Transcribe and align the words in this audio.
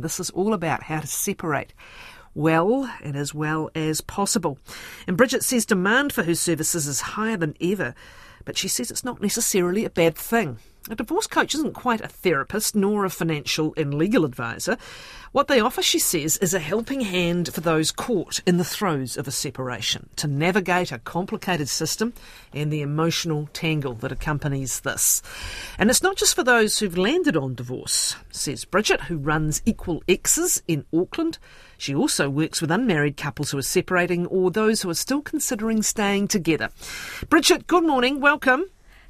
This 0.00 0.20
is 0.20 0.30
all 0.30 0.54
about 0.54 0.84
how 0.84 1.00
to 1.00 1.06
separate 1.06 1.74
well 2.34 2.88
and 3.02 3.16
as 3.16 3.34
well 3.34 3.70
as 3.74 4.00
possible. 4.00 4.58
And 5.06 5.18
Bridgette 5.18 5.42
says 5.42 5.66
demand 5.66 6.12
for 6.12 6.22
her 6.22 6.34
services 6.34 6.86
is 6.86 7.00
higher 7.00 7.36
than 7.36 7.56
ever, 7.60 7.94
but 8.44 8.56
she 8.56 8.68
says 8.68 8.90
it's 8.90 9.04
not 9.04 9.20
necessarily 9.20 9.84
a 9.84 9.90
bad 9.90 10.16
thing. 10.16 10.58
A 10.90 10.94
divorce 10.94 11.26
coach 11.26 11.54
isn't 11.54 11.74
quite 11.74 12.00
a 12.00 12.08
therapist 12.08 12.74
nor 12.74 13.04
a 13.04 13.10
financial 13.10 13.74
and 13.76 13.92
legal 13.92 14.24
advisor. 14.24 14.78
What 15.32 15.46
they 15.46 15.60
offer, 15.60 15.82
she 15.82 15.98
says, 15.98 16.38
is 16.38 16.54
a 16.54 16.58
helping 16.58 17.02
hand 17.02 17.52
for 17.52 17.60
those 17.60 17.92
caught 17.92 18.40
in 18.46 18.56
the 18.56 18.64
throes 18.64 19.18
of 19.18 19.28
a 19.28 19.30
separation 19.30 20.08
to 20.16 20.26
navigate 20.26 20.90
a 20.90 20.98
complicated 20.98 21.68
system 21.68 22.14
and 22.54 22.72
the 22.72 22.80
emotional 22.80 23.50
tangle 23.52 23.92
that 23.96 24.12
accompanies 24.12 24.80
this. 24.80 25.20
And 25.78 25.90
it's 25.90 26.02
not 26.02 26.16
just 26.16 26.34
for 26.34 26.42
those 26.42 26.78
who've 26.78 26.96
landed 26.96 27.36
on 27.36 27.54
divorce, 27.54 28.16
says 28.30 28.64
Bridgette, 28.64 29.02
who 29.02 29.18
runs 29.18 29.60
Equal 29.66 30.02
Exes 30.08 30.62
in 30.66 30.86
Auckland. 30.94 31.36
She 31.76 31.94
also 31.94 32.30
works 32.30 32.62
with 32.62 32.70
unmarried 32.70 33.18
couples 33.18 33.50
who 33.50 33.58
are 33.58 33.62
separating 33.62 34.26
or 34.26 34.50
those 34.50 34.80
who 34.80 34.88
are 34.88 34.94
still 34.94 35.20
considering 35.20 35.82
staying 35.82 36.28
together. 36.28 36.70
Bridgette, 37.26 37.66
good 37.66 37.84
morning. 37.84 38.22
Welcome. 38.22 38.64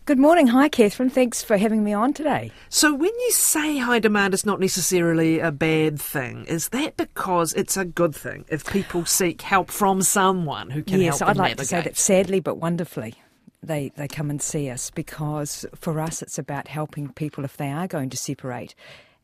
Good 0.08 0.18
morning. 0.18 0.46
Hi, 0.46 0.70
Catherine. 0.70 1.10
Thanks 1.10 1.44
for 1.44 1.58
having 1.58 1.84
me 1.84 1.92
on 1.92 2.14
today. 2.14 2.50
So, 2.70 2.94
when 2.94 3.12
you 3.12 3.30
say 3.30 3.76
high 3.76 3.98
demand 3.98 4.32
is 4.32 4.46
not 4.46 4.58
necessarily 4.58 5.38
a 5.38 5.52
bad 5.52 6.00
thing, 6.00 6.46
is 6.46 6.70
that 6.70 6.96
because 6.96 7.52
it's 7.52 7.76
a 7.76 7.84
good 7.84 8.14
thing 8.14 8.46
if 8.48 8.64
people 8.64 9.04
seek 9.04 9.42
help 9.42 9.70
from 9.70 10.00
someone 10.00 10.70
who 10.70 10.82
can 10.82 11.02
yes, 11.02 11.18
help 11.18 11.18
them 11.18 11.28
Yes, 11.28 11.36
I'd 11.36 11.36
like 11.36 11.50
navigate? 11.50 11.58
to 11.58 11.64
say 11.66 11.82
that 11.82 11.98
sadly 11.98 12.40
but 12.40 12.54
wonderfully. 12.54 13.16
They, 13.62 13.92
they 13.96 14.08
come 14.08 14.30
and 14.30 14.40
see 14.40 14.70
us 14.70 14.90
because 14.90 15.66
for 15.74 16.00
us 16.00 16.22
it's 16.22 16.38
about 16.38 16.68
helping 16.68 17.12
people 17.12 17.44
if 17.44 17.58
they 17.58 17.70
are 17.70 17.86
going 17.86 18.08
to 18.08 18.16
separate 18.16 18.74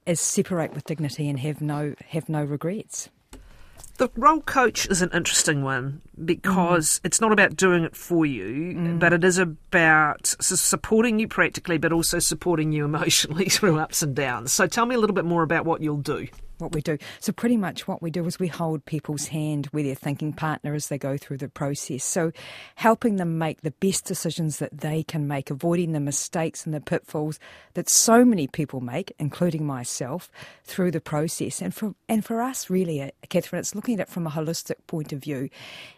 is 0.05 0.21
separate 0.21 0.75
with 0.75 0.85
dignity 0.85 1.31
and 1.31 1.41
have 1.41 1.63
no 1.63 1.95
have 2.09 2.29
no 2.29 2.45
regrets. 2.45 3.09
The 3.97 4.11
role 4.17 4.41
coach 4.41 4.89
is 4.89 5.03
an 5.03 5.11
interesting 5.15 5.63
one 5.63 6.03
because 6.25 6.99
mm. 6.99 7.01
it's 7.07 7.21
not 7.21 7.31
about 7.31 7.55
doing 7.55 7.85
it 7.85 7.95
for 7.95 8.27
you, 8.27 8.75
mm. 8.75 8.99
but 8.99 9.13
it 9.13 9.23
is 9.23 9.39
about 9.39 10.27
supporting 10.41 11.21
you 11.21 11.29
practically, 11.29 11.79
but 11.79 11.93
also 11.93 12.19
supporting 12.19 12.73
you 12.73 12.85
emotionally 12.85 13.45
through 13.49 13.79
ups 13.79 14.03
and 14.03 14.15
downs. 14.15 14.53
So 14.53 14.67
tell 14.67 14.87
me 14.87 14.97
a 14.97 14.99
little 14.99 15.15
bit 15.15 15.25
more 15.25 15.45
about 15.45 15.65
what 15.65 15.81
you'll 15.81 15.99
do 15.99 16.27
what 16.59 16.73
we 16.73 16.81
do. 16.81 16.99
So 17.21 17.33
pretty 17.33 17.57
much 17.57 17.89
what 17.89 18.03
we 18.03 18.11
do 18.11 18.25
is 18.27 18.39
we 18.39 18.49
hold 18.49 18.85
people's 18.85 19.29
hand 19.29 19.69
with 19.73 19.87
their 19.87 19.95
thinking 19.95 20.33
partner 20.33 20.75
as 20.75 20.89
they 20.89 20.99
go 20.99 21.17
through 21.17 21.39
the 21.39 21.49
process. 21.49 22.05
So 22.05 22.33
helping 22.77 23.17
them 23.17 23.39
make 23.39 23.63
the 23.63 23.71
best 23.73 24.05
decisions 24.05 24.59
that 24.59 24.79
they 24.79 25.03
can 25.03 25.27
make, 25.27 25.51
avoiding 25.51 25.93
the 25.93 26.01
mistakes 26.01 26.65
and 26.65 26.75
the 26.75 26.81
pitfalls 26.81 27.39
that 27.75 27.89
so 27.89 28.25
many 28.25 28.47
people 28.47 28.81
make, 28.81 29.13
including 29.19 29.67
myself, 29.67 30.31
through 30.65 30.91
the 30.91 31.01
process. 31.01 31.61
And 31.61 31.75
for 31.75 31.95
and 32.09 32.25
for 32.25 32.41
us 32.41 32.71
really, 32.71 33.03
uh, 33.03 33.11
Catherine, 33.29 33.61
it's 33.61 33.75
looking 33.75 33.95
at 33.95 34.09
it 34.09 34.09
from 34.09 34.27
a 34.27 34.31
holistic 34.31 34.77
point 34.87 35.13
of 35.13 35.21
view 35.21 35.49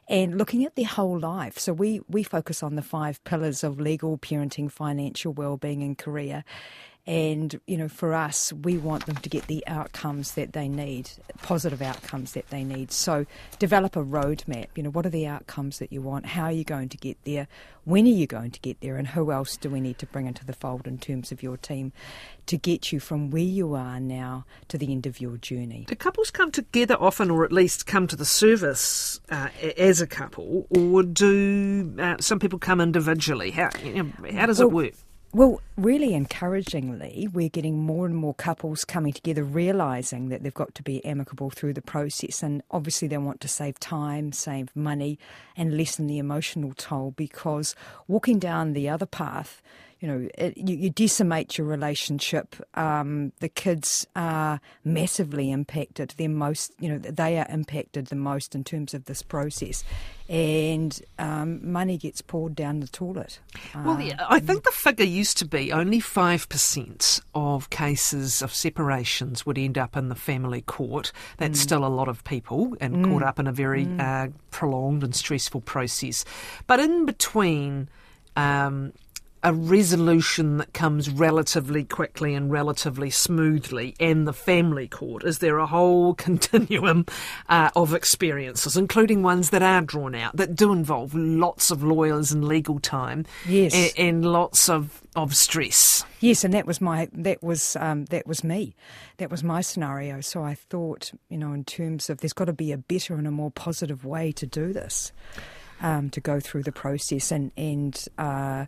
and 0.08 0.38
looking 0.38 0.64
at 0.64 0.76
their 0.76 0.86
whole 0.86 1.18
life. 1.18 1.58
So 1.58 1.72
we, 1.72 2.00
we 2.08 2.22
focus 2.22 2.62
on 2.62 2.76
the 2.76 2.82
five 2.82 3.22
pillars 3.24 3.64
of 3.64 3.80
legal, 3.80 4.18
parenting, 4.18 4.70
financial 4.70 5.32
well-being 5.32 5.82
and 5.82 5.98
career. 5.98 6.44
And, 7.06 7.60
you 7.68 7.76
know, 7.76 7.88
for 7.88 8.14
us, 8.14 8.52
we 8.52 8.78
want 8.78 9.06
them 9.06 9.14
to 9.14 9.28
get 9.28 9.46
the 9.46 9.64
outcomes 9.68 10.32
that 10.32 10.54
they 10.54 10.68
need, 10.68 11.08
positive 11.40 11.80
outcomes 11.80 12.32
that 12.32 12.48
they 12.50 12.64
need. 12.64 12.90
So 12.90 13.26
develop 13.60 13.94
a 13.94 14.02
roadmap. 14.02 14.66
You 14.74 14.82
know, 14.82 14.90
what 14.90 15.06
are 15.06 15.10
the 15.10 15.26
outcomes 15.26 15.78
that 15.78 15.92
you 15.92 16.02
want? 16.02 16.26
How 16.26 16.44
are 16.44 16.52
you 16.52 16.64
going 16.64 16.88
to 16.88 16.96
get 16.96 17.16
there? 17.22 17.46
When 17.84 18.06
are 18.06 18.08
you 18.08 18.26
going 18.26 18.50
to 18.50 18.60
get 18.60 18.80
there? 18.80 18.96
And 18.96 19.06
who 19.06 19.30
else 19.30 19.56
do 19.56 19.70
we 19.70 19.80
need 19.80 19.98
to 19.98 20.06
bring 20.06 20.26
into 20.26 20.44
the 20.44 20.52
fold 20.52 20.88
in 20.88 20.98
terms 20.98 21.30
of 21.30 21.44
your 21.44 21.56
team 21.56 21.92
to 22.46 22.56
get 22.56 22.90
you 22.90 22.98
from 22.98 23.30
where 23.30 23.40
you 23.40 23.74
are 23.74 24.00
now 24.00 24.44
to 24.66 24.76
the 24.76 24.90
end 24.90 25.06
of 25.06 25.20
your 25.20 25.36
journey? 25.36 25.84
Do 25.86 25.94
couples 25.94 26.32
come 26.32 26.50
together 26.50 26.96
often, 26.98 27.30
or 27.30 27.44
at 27.44 27.52
least 27.52 27.86
come 27.86 28.08
to 28.08 28.16
the 28.16 28.24
service 28.24 29.20
uh, 29.30 29.50
as 29.76 30.00
a 30.00 30.08
couple, 30.08 30.66
or 30.70 31.04
do 31.04 31.94
uh, 32.00 32.16
some 32.18 32.40
people 32.40 32.58
come 32.58 32.80
individually? 32.80 33.52
How, 33.52 33.70
you 33.84 34.02
know, 34.02 34.32
how 34.32 34.46
does 34.46 34.58
well, 34.58 34.68
it 34.68 34.74
work? 34.74 34.94
Well, 35.36 35.60
really 35.76 36.14
encouragingly, 36.14 37.28
we're 37.30 37.50
getting 37.50 37.76
more 37.78 38.06
and 38.06 38.16
more 38.16 38.32
couples 38.32 38.86
coming 38.86 39.12
together, 39.12 39.44
realising 39.44 40.30
that 40.30 40.42
they've 40.42 40.54
got 40.54 40.74
to 40.76 40.82
be 40.82 41.04
amicable 41.04 41.50
through 41.50 41.74
the 41.74 41.82
process. 41.82 42.42
And 42.42 42.62
obviously, 42.70 43.06
they 43.06 43.18
want 43.18 43.42
to 43.42 43.48
save 43.48 43.78
time, 43.78 44.32
save 44.32 44.74
money, 44.74 45.18
and 45.54 45.76
lessen 45.76 46.06
the 46.06 46.16
emotional 46.16 46.72
toll 46.74 47.12
because 47.18 47.74
walking 48.08 48.38
down 48.38 48.72
the 48.72 48.88
other 48.88 49.04
path, 49.04 49.60
you 50.06 50.12
know, 50.12 50.28
it, 50.38 50.56
you, 50.56 50.76
you, 50.76 50.90
decimate 50.90 51.58
your 51.58 51.66
relationship. 51.66 52.54
Um, 52.74 53.32
the 53.40 53.48
kids 53.48 54.06
are 54.14 54.60
massively 54.84 55.50
impacted. 55.50 56.14
They're 56.16 56.28
most, 56.28 56.72
you 56.78 56.88
know, 56.88 56.98
they 56.98 57.38
are 57.38 57.46
impacted 57.48 58.06
the 58.06 58.14
most 58.14 58.54
in 58.54 58.62
terms 58.62 58.94
of 58.94 59.06
this 59.06 59.22
process, 59.22 59.82
and 60.28 61.00
um, 61.18 61.72
money 61.72 61.98
gets 61.98 62.22
poured 62.22 62.54
down 62.54 62.78
the 62.78 62.86
toilet. 62.86 63.40
Well, 63.74 64.00
uh, 64.00 64.14
I 64.28 64.38
think 64.38 64.62
the 64.62 64.70
figure 64.70 65.04
used 65.04 65.38
to 65.38 65.44
be 65.44 65.72
only 65.72 65.98
five 65.98 66.48
percent 66.48 67.18
of 67.34 67.68
cases 67.70 68.42
of 68.42 68.54
separations 68.54 69.44
would 69.44 69.58
end 69.58 69.76
up 69.76 69.96
in 69.96 70.08
the 70.08 70.14
family 70.14 70.60
court. 70.60 71.10
That's 71.38 71.58
mm. 71.58 71.62
still 71.62 71.84
a 71.84 71.88
lot 71.88 72.06
of 72.06 72.22
people 72.22 72.76
and 72.80 72.96
mm. 72.96 73.10
caught 73.10 73.24
up 73.24 73.40
in 73.40 73.48
a 73.48 73.52
very 73.52 73.86
mm. 73.86 74.00
uh, 74.00 74.30
prolonged 74.52 75.02
and 75.02 75.16
stressful 75.16 75.62
process. 75.62 76.24
But 76.68 76.78
in 76.78 77.06
between. 77.06 77.88
Um, 78.38 78.92
a 79.46 79.52
resolution 79.52 80.56
that 80.56 80.74
comes 80.74 81.08
relatively 81.08 81.84
quickly 81.84 82.34
and 82.34 82.50
relatively 82.50 83.10
smoothly 83.10 83.94
in 84.00 84.24
the 84.24 84.32
family 84.32 84.88
court? 84.88 85.22
Is 85.22 85.38
there 85.38 85.58
a 85.58 85.66
whole 85.68 86.14
continuum 86.26 87.06
uh, 87.48 87.70
of 87.76 87.94
experiences, 87.94 88.76
including 88.76 89.22
ones 89.22 89.50
that 89.50 89.62
are 89.62 89.82
drawn 89.82 90.16
out, 90.16 90.36
that 90.36 90.56
do 90.56 90.72
involve 90.72 91.14
lots 91.14 91.70
of 91.70 91.84
lawyers 91.84 92.32
and 92.32 92.44
legal 92.44 92.80
time, 92.80 93.24
yes, 93.46 93.72
and, 93.72 93.92
and 93.96 94.26
lots 94.32 94.68
of, 94.68 95.00
of 95.14 95.32
stress? 95.32 96.04
Yes, 96.18 96.42
and 96.42 96.52
that 96.52 96.66
was 96.66 96.80
my 96.80 97.08
that 97.12 97.40
was 97.40 97.76
um, 97.76 98.06
that 98.06 98.26
was 98.26 98.42
me, 98.42 98.74
that 99.18 99.30
was 99.30 99.44
my 99.44 99.60
scenario. 99.60 100.20
So 100.22 100.42
I 100.42 100.54
thought, 100.54 101.12
you 101.28 101.38
know, 101.38 101.52
in 101.52 101.62
terms 101.62 102.10
of 102.10 102.18
there's 102.18 102.32
got 102.32 102.46
to 102.46 102.52
be 102.52 102.72
a 102.72 102.78
better 102.78 103.14
and 103.14 103.28
a 103.28 103.30
more 103.30 103.52
positive 103.52 104.04
way 104.04 104.32
to 104.32 104.46
do 104.46 104.72
this. 104.72 105.12
Um, 105.82 106.08
to 106.08 106.22
go 106.22 106.40
through 106.40 106.62
the 106.62 106.72
process 106.72 107.30
and 107.30 107.52
and 107.54 108.02
uh, 108.16 108.64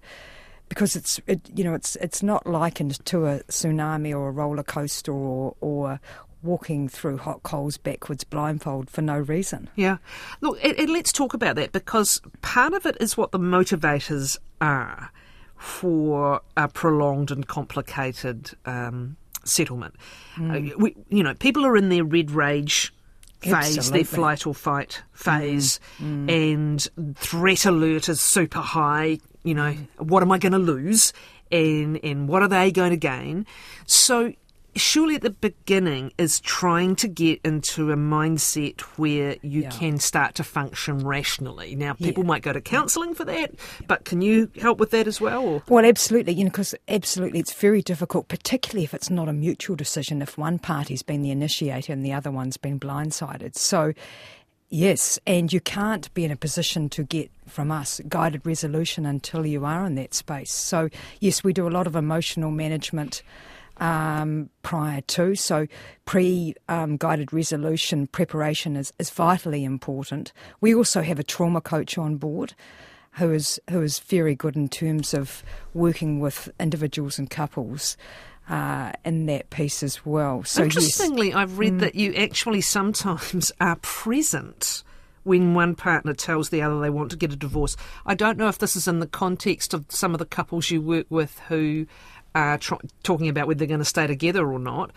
because 0.68 0.96
it's 0.96 1.20
it, 1.26 1.40
you 1.54 1.64
know 1.64 1.74
it's 1.74 1.96
it's 1.96 2.22
not 2.22 2.46
likened 2.46 3.04
to 3.06 3.26
a 3.26 3.40
tsunami 3.44 4.12
or 4.12 4.28
a 4.28 4.32
roller 4.32 4.62
coaster 4.62 5.12
or 5.12 5.54
or 5.60 6.00
walking 6.42 6.88
through 6.88 7.18
hot 7.18 7.42
coals 7.42 7.76
backwards 7.76 8.24
blindfold 8.24 8.88
for 8.90 9.02
no 9.02 9.18
reason. 9.18 9.68
Yeah. 9.74 9.98
Look, 10.40 10.58
and, 10.64 10.78
and 10.78 10.90
let's 10.90 11.12
talk 11.12 11.34
about 11.34 11.56
that 11.56 11.72
because 11.72 12.20
part 12.42 12.74
of 12.74 12.86
it 12.86 12.96
is 13.00 13.16
what 13.16 13.32
the 13.32 13.40
motivators 13.40 14.38
are 14.60 15.10
for 15.56 16.40
a 16.56 16.68
prolonged 16.68 17.30
and 17.30 17.46
complicated 17.46 18.50
um, 18.64 19.16
settlement. 19.44 19.94
Mm. 20.36 20.72
Uh, 20.72 20.76
we, 20.78 20.96
you 21.08 21.22
know, 21.22 21.34
people 21.34 21.66
are 21.66 21.76
in 21.76 21.88
their 21.88 22.04
red 22.04 22.30
rage 22.30 22.92
phase, 23.40 23.78
Absolutely. 23.78 23.98
their 23.98 24.04
flight 24.04 24.46
or 24.46 24.54
fight 24.54 25.02
phase, 25.12 25.80
mm. 25.98 26.26
Mm. 26.26 26.52
and 26.52 27.16
threat 27.16 27.66
alert 27.66 28.08
is 28.08 28.20
super 28.20 28.60
high. 28.60 29.18
You 29.43 29.54
know, 29.54 29.75
what 29.99 30.22
am 30.22 30.32
I 30.32 30.38
going 30.38 30.53
to 30.53 30.59
lose? 30.59 31.12
And, 31.50 31.99
and 32.04 32.28
what 32.28 32.43
are 32.43 32.49
they 32.49 32.71
going 32.71 32.91
to 32.91 32.97
gain? 32.97 33.47
So 33.87 34.34
surely 34.76 35.16
at 35.16 35.22
the 35.22 35.31
beginning 35.31 36.12
is 36.19 36.41
trying 36.41 36.97
to 36.97 37.09
get 37.09 37.41
into 37.44 37.91
a 37.91 37.97
mindset 37.97 38.81
where 38.97 39.37
you 39.43 39.62
yeah. 39.62 39.71
can 39.71 39.98
start 39.98 40.34
to 40.37 40.44
function 40.44 40.98
rationally. 40.98 41.75
Now, 41.75 41.94
people 41.94 42.22
yeah. 42.22 42.28
might 42.28 42.43
go 42.43 42.53
to 42.53 42.60
counselling 42.60 43.15
for 43.15 43.25
that, 43.25 43.54
but 43.87 44.04
can 44.04 44.22
you 44.22 44.50
help 44.60 44.78
with 44.78 44.91
that 44.91 45.06
as 45.06 45.21
well? 45.21 45.44
Or? 45.44 45.62
Well, 45.69 45.84
absolutely. 45.84 46.34
You 46.34 46.44
know, 46.44 46.50
because 46.50 46.75
absolutely, 46.88 47.41
it's 47.41 47.53
very 47.53 47.82
difficult, 47.82 48.28
particularly 48.28 48.84
if 48.84 48.94
it's 48.94 49.10
not 49.10 49.28
a 49.28 49.32
mutual 49.32 49.77
decision. 49.77 50.22
If 50.22 50.38
one 50.38 50.59
party's 50.59 51.03
been 51.03 51.22
the 51.22 51.31
initiator 51.31 51.93
and 51.93 52.04
the 52.04 52.12
other 52.12 52.31
one's 52.31 52.56
been 52.56 52.78
blindsided, 52.78 53.57
so. 53.57 53.92
Yes, 54.70 55.18
and 55.26 55.50
you 55.50 55.60
can't 55.60 56.12
be 56.12 56.24
in 56.24 56.30
a 56.30 56.36
position 56.36 56.91
to 56.91 57.03
get 57.03 57.30
from 57.47 57.70
us 57.70 58.03
guided 58.06 58.44
resolution 58.44 59.06
until 59.06 59.47
you 59.47 59.65
are 59.65 59.86
in 59.86 59.94
that 59.94 60.12
space. 60.12 60.53
So, 60.53 60.91
yes, 61.20 61.42
we 61.42 61.54
do 61.54 61.66
a 61.66 61.70
lot 61.70 61.86
of 61.86 61.97
emotional 61.97 62.50
management 62.50 63.22
um, 63.78 64.50
prior 64.62 65.00
to. 65.00 65.34
So, 65.36 65.68
pre 66.04 66.54
um, 66.68 66.98
guided 66.98 67.32
resolution 67.32 68.09
preparation 68.09 68.76
is, 68.76 68.92
is 68.98 69.09
vitally 69.09 69.65
important. 69.65 70.32
We 70.60 70.74
also 70.74 71.00
have 71.00 71.18
a 71.18 71.24
trauma 71.24 71.62
coach 71.62 71.97
on 71.97 72.16
board 72.16 72.54
who 73.12 73.32
is 73.32 73.59
who 73.71 73.82
is 73.82 73.98
very 74.00 74.34
good 74.34 74.54
in 74.54 74.68
terms 74.68 75.14
of 75.14 75.42
working 75.72 76.21
with 76.21 76.50
individuals 76.60 77.18
and 77.18 77.30
couples. 77.30 77.97
Uh, 78.48 78.92
in 79.04 79.27
that 79.27 79.50
piece 79.50 79.83
as 79.83 80.06
well. 80.06 80.42
So 80.42 80.62
interestingly, 80.62 81.28
yes. 81.28 81.36
I've 81.36 81.59
read 81.59 81.74
mm. 81.74 81.80
that 81.80 81.95
you 81.95 82.15
actually 82.15 82.62
sometimes 82.62 83.53
are 83.60 83.77
present 83.83 84.84
when 85.24 85.53
one 85.53 85.74
partner 85.74 86.15
tells 86.15 86.48
the 86.48 86.62
other 86.62 86.80
they 86.80 86.89
want 86.89 87.10
to 87.10 87.16
get 87.18 87.30
a 87.30 87.36
divorce. 87.36 87.77
I 88.06 88.15
don't 88.15 88.39
know 88.39 88.48
if 88.48 88.56
this 88.56 88.74
is 88.74 88.89
in 88.89 89.00
the 89.00 89.06
context 89.06 89.74
of 89.74 89.84
some 89.91 90.15
of 90.15 90.18
the 90.18 90.24
couples 90.24 90.71
you 90.71 90.80
work 90.80 91.06
with 91.10 91.39
who 91.48 91.86
are 92.34 92.59
tr- 92.59 92.74
talking 93.03 93.28
about 93.28 93.47
whether 93.47 93.59
they're 93.59 93.68
going 93.68 93.80
to 93.80 93.84
stay 93.84 94.06
together 94.06 94.50
or 94.50 94.59
not. 94.59 94.91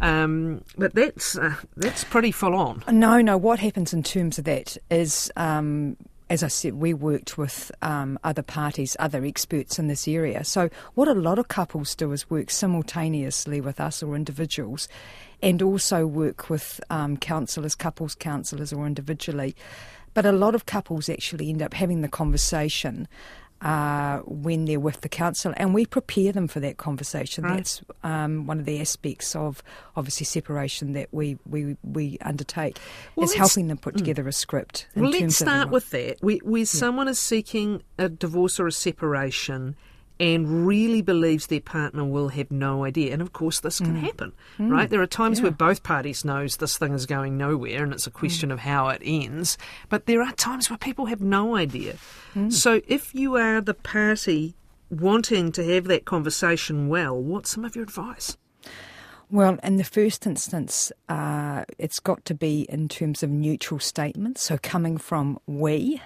Um, 0.00 0.62
but 0.76 0.94
that's 0.94 1.36
uh, 1.36 1.56
that's 1.76 2.04
pretty 2.04 2.30
full 2.30 2.54
on. 2.54 2.84
No, 2.90 3.20
no. 3.20 3.36
What 3.36 3.58
happens 3.58 3.92
in 3.92 4.02
terms 4.02 4.38
of 4.38 4.44
that 4.44 4.76
is, 4.90 5.30
um, 5.36 5.96
as 6.30 6.42
I 6.42 6.48
said, 6.48 6.74
we 6.74 6.92
worked 6.92 7.38
with 7.38 7.70
um, 7.80 8.18
other 8.22 8.42
parties, 8.42 8.96
other 8.98 9.24
experts 9.24 9.78
in 9.78 9.88
this 9.88 10.06
area. 10.06 10.44
So 10.44 10.68
what 10.94 11.08
a 11.08 11.14
lot 11.14 11.38
of 11.38 11.48
couples 11.48 11.94
do 11.94 12.12
is 12.12 12.28
work 12.28 12.50
simultaneously 12.50 13.60
with 13.60 13.80
us 13.80 14.02
or 14.02 14.14
individuals, 14.14 14.88
and 15.42 15.62
also 15.62 16.06
work 16.06 16.50
with 16.50 16.80
um, 16.90 17.16
counsellors, 17.16 17.74
couples 17.74 18.14
counsellors, 18.14 18.72
or 18.72 18.86
individually. 18.86 19.56
But 20.12 20.26
a 20.26 20.32
lot 20.32 20.54
of 20.54 20.66
couples 20.66 21.08
actually 21.08 21.48
end 21.48 21.62
up 21.62 21.74
having 21.74 22.02
the 22.02 22.08
conversation 22.08 23.08
uh, 23.60 24.18
when 24.20 24.66
they're 24.66 24.80
with 24.80 25.00
the 25.00 25.08
council, 25.08 25.52
and 25.56 25.74
we 25.74 25.84
prepare 25.84 26.32
them 26.32 26.48
for 26.48 26.60
that 26.60 26.76
conversation. 26.76 27.44
Right. 27.44 27.56
That's 27.56 27.82
um, 28.04 28.46
one 28.46 28.60
of 28.60 28.66
the 28.66 28.80
aspects 28.80 29.34
of 29.34 29.62
obviously 29.96 30.24
separation 30.26 30.92
that 30.92 31.08
we 31.12 31.38
we, 31.48 31.76
we 31.82 32.18
undertake 32.20 32.78
Well, 33.16 33.24
is 33.24 33.34
helping 33.34 33.68
them 33.68 33.78
put 33.78 33.96
together 33.96 34.28
a 34.28 34.32
script. 34.32 34.86
Well, 34.94 35.10
let's 35.10 35.36
start 35.36 35.70
with 35.70 35.90
that. 35.90 36.18
We, 36.22 36.38
where 36.38 36.66
someone 36.66 37.08
is 37.08 37.18
seeking 37.18 37.82
a 37.98 38.08
divorce 38.08 38.60
or 38.60 38.66
a 38.66 38.72
separation 38.72 39.76
and 40.20 40.66
really 40.66 41.00
believes 41.02 41.46
their 41.46 41.60
partner 41.60 42.04
will 42.04 42.28
have 42.28 42.50
no 42.50 42.84
idea, 42.84 43.12
and 43.12 43.22
of 43.22 43.32
course 43.32 43.60
this 43.60 43.80
Mm. 43.80 43.84
can 43.86 43.96
happen, 43.96 44.32
right? 44.58 44.90
There 44.90 45.00
are 45.00 45.06
times 45.06 45.40
where 45.40 45.50
both 45.50 45.82
parties 45.82 46.24
knows 46.24 46.56
this 46.56 46.76
thing 46.76 46.92
is 46.92 47.06
going 47.06 47.36
nowhere, 47.36 47.84
and 47.84 47.92
it's 47.92 48.06
a 48.06 48.10
question 48.10 48.50
of 48.50 48.60
how 48.60 48.88
it 48.88 49.00
ends. 49.04 49.56
But 49.88 50.06
there 50.06 50.22
are 50.22 50.32
times 50.32 50.68
where 50.70 50.78
people 50.78 51.06
have 51.06 51.20
no 51.20 51.54
idea. 51.56 51.94
Mm. 52.34 52.52
So 52.52 52.80
if 52.88 53.14
you 53.14 53.36
are 53.36 53.60
the 53.60 53.74
party 53.74 54.54
wanting 54.90 55.52
to 55.52 55.62
have 55.74 55.84
that 55.84 56.04
conversation 56.04 56.88
well, 56.88 57.16
what's 57.16 57.50
some 57.50 57.64
of 57.64 57.76
your 57.76 57.84
advice? 57.84 58.36
Well, 59.30 59.58
in 59.62 59.76
the 59.76 59.84
first 59.84 60.26
instance, 60.26 60.90
uh, 61.08 61.64
it's 61.78 62.00
got 62.00 62.24
to 62.24 62.34
be 62.34 62.62
in 62.70 62.88
terms 62.88 63.22
of 63.22 63.28
neutral 63.28 63.78
statements, 63.78 64.42
so 64.42 64.56
coming 64.56 64.96
from 64.96 65.38
we. 65.46 66.00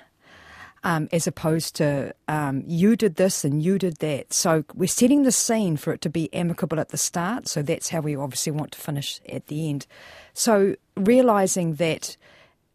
Um, 0.84 1.08
as 1.12 1.28
opposed 1.28 1.76
to 1.76 2.12
um, 2.26 2.64
you 2.66 2.96
did 2.96 3.14
this 3.14 3.44
and 3.44 3.62
you 3.62 3.78
did 3.78 3.98
that. 3.98 4.32
So 4.32 4.64
we're 4.74 4.88
setting 4.88 5.22
the 5.22 5.30
scene 5.30 5.76
for 5.76 5.92
it 5.92 6.00
to 6.00 6.10
be 6.10 6.28
amicable 6.34 6.80
at 6.80 6.88
the 6.88 6.98
start. 6.98 7.46
So 7.46 7.62
that's 7.62 7.90
how 7.90 8.00
we 8.00 8.16
obviously 8.16 8.50
want 8.50 8.72
to 8.72 8.80
finish 8.80 9.20
at 9.28 9.46
the 9.46 9.70
end. 9.70 9.86
So 10.34 10.74
realizing 10.96 11.74
that 11.74 12.16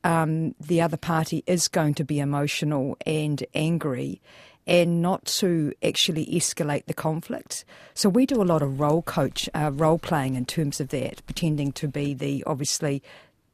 um, 0.06 0.56
the 0.58 0.82
other 0.82 0.96
party 0.96 1.44
is 1.48 1.68
going 1.68 1.96
to 1.96 2.06
be 2.06 2.20
emotional 2.20 2.98
and 3.06 3.46
angry 3.54 4.22
and 4.66 5.02
not 5.02 5.26
to 5.26 5.74
actually 5.82 6.26
escalate 6.28 6.86
the 6.86 6.94
conflict. 6.94 7.64
So 7.94 8.10
we 8.10 8.26
do 8.26 8.42
a 8.42 8.44
lot 8.44 8.62
of 8.62 8.80
role 8.80 9.02
coach, 9.02 9.50
uh, 9.54 9.72
role 9.74 9.98
playing 9.98 10.36
in 10.36 10.46
terms 10.46 10.80
of 10.80 10.90
that, 10.90 11.26
pretending 11.26 11.72
to 11.74 11.88
be 11.88 12.14
the 12.14 12.44
obviously 12.46 13.02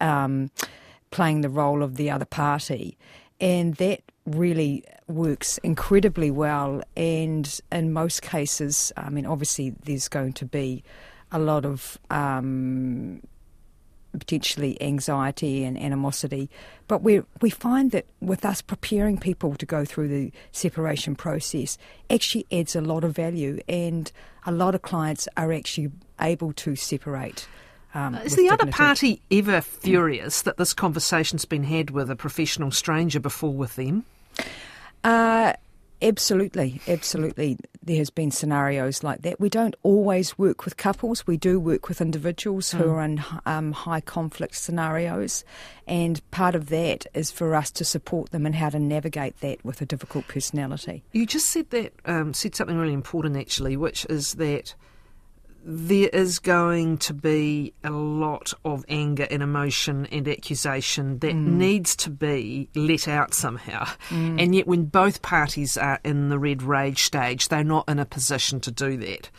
um, 0.01 0.49
playing 1.11 1.41
the 1.41 1.49
role 1.49 1.83
of 1.83 1.95
the 1.95 2.09
other 2.09 2.25
party. 2.25 2.97
And 3.39 3.75
that 3.75 4.01
really 4.25 4.83
works 5.07 5.57
incredibly 5.59 6.31
well. 6.31 6.81
And 6.95 7.59
in 7.71 7.93
most 7.93 8.21
cases, 8.21 8.91
I 8.97 9.09
mean, 9.09 9.25
obviously, 9.25 9.71
there's 9.83 10.07
going 10.07 10.33
to 10.33 10.45
be 10.45 10.83
a 11.31 11.39
lot 11.39 11.65
of 11.65 11.97
um, 12.09 13.21
potentially 14.11 14.79
anxiety 14.81 15.63
and 15.63 15.77
animosity. 15.77 16.49
But 16.87 17.01
we 17.01 17.21
we 17.41 17.49
find 17.49 17.91
that 17.91 18.05
with 18.21 18.45
us 18.45 18.61
preparing 18.61 19.17
people 19.17 19.55
to 19.55 19.65
go 19.65 19.85
through 19.85 20.07
the 20.07 20.31
separation 20.51 21.15
process 21.15 21.77
actually 22.09 22.45
adds 22.51 22.75
a 22.75 22.81
lot 22.81 23.03
of 23.03 23.15
value, 23.15 23.59
and 23.67 24.11
a 24.45 24.51
lot 24.51 24.75
of 24.75 24.81
clients 24.81 25.27
are 25.35 25.51
actually 25.51 25.91
able 26.21 26.53
to 26.53 26.75
separate. 26.75 27.47
Um, 27.93 28.15
Is 28.15 28.35
with 28.35 28.37
the 28.37 28.49
other 28.49 28.71
party 28.71 29.21
ever 29.29 29.61
furious 29.61 30.41
that 30.43 30.57
this 30.57 30.73
conversation's 30.73 31.45
been 31.45 31.63
had 31.63 31.91
with 31.91 32.09
a 32.09 32.15
professional 32.15 32.71
stranger 32.71 33.19
before 33.19 33.53
with 33.53 33.75
them? 33.75 34.03
Uh, 35.03 35.53
absolutely, 36.01 36.81
absolutely. 36.87 37.57
There 37.83 37.97
has 37.97 38.09
been 38.09 38.31
scenarios 38.31 39.03
like 39.03 39.21
that. 39.21 39.39
We 39.39 39.49
don't 39.49 39.75
always 39.83 40.37
work 40.39 40.65
with 40.65 40.77
couples. 40.77 41.27
We 41.27 41.37
do 41.37 41.59
work 41.59 41.87
with 41.87 42.01
individuals 42.01 42.71
who 42.71 42.89
are 42.89 43.03
in 43.03 43.23
um, 43.45 43.73
high 43.73 44.01
conflict 44.01 44.55
scenarios, 44.55 45.43
and 45.85 46.19
part 46.31 46.55
of 46.55 46.69
that 46.69 47.05
is 47.13 47.29
for 47.29 47.53
us 47.53 47.69
to 47.71 47.85
support 47.85 48.31
them 48.31 48.45
and 48.45 48.55
how 48.55 48.69
to 48.69 48.79
navigate 48.79 49.39
that 49.41 49.63
with 49.63 49.81
a 49.81 49.85
difficult 49.85 50.27
personality. 50.27 51.03
You 51.11 51.27
just 51.27 51.47
said 51.47 51.69
that 51.71 51.93
um, 52.05 52.33
said 52.33 52.55
something 52.55 52.77
really 52.77 52.93
important 52.93 53.37
actually, 53.37 53.77
which 53.77 54.05
is 54.09 54.35
that 54.35 54.73
there 55.65 56.09
is 56.09 56.39
going 56.39 56.97
to 56.97 57.13
be 57.13 57.73
a 57.83 57.89
lot 57.89 58.53
of 58.65 58.83
anger 58.89 59.25
and 59.31 59.41
emotion 59.41 60.05
and 60.07 60.27
accusation 60.27 61.19
that 61.19 61.33
mm. 61.33 61.45
needs 61.45 61.95
to 61.95 62.09
be 62.09 62.69
let 62.75 63.07
out 63.07 63.33
somehow. 63.33 63.85
Mm. 64.09 64.41
And 64.41 64.55
yet, 64.55 64.67
when 64.67 64.85
both 64.85 65.21
parties 65.21 65.77
are 65.77 65.99
in 66.03 66.29
the 66.29 66.37
red 66.37 66.63
rage 66.63 67.03
stage, 67.03 67.47
they're 67.47 67.63
not 67.63 67.87
in 67.87 67.99
a 67.99 68.05
position 68.05 68.59
to 68.61 68.71
do 68.71 68.97
that. 68.97 69.29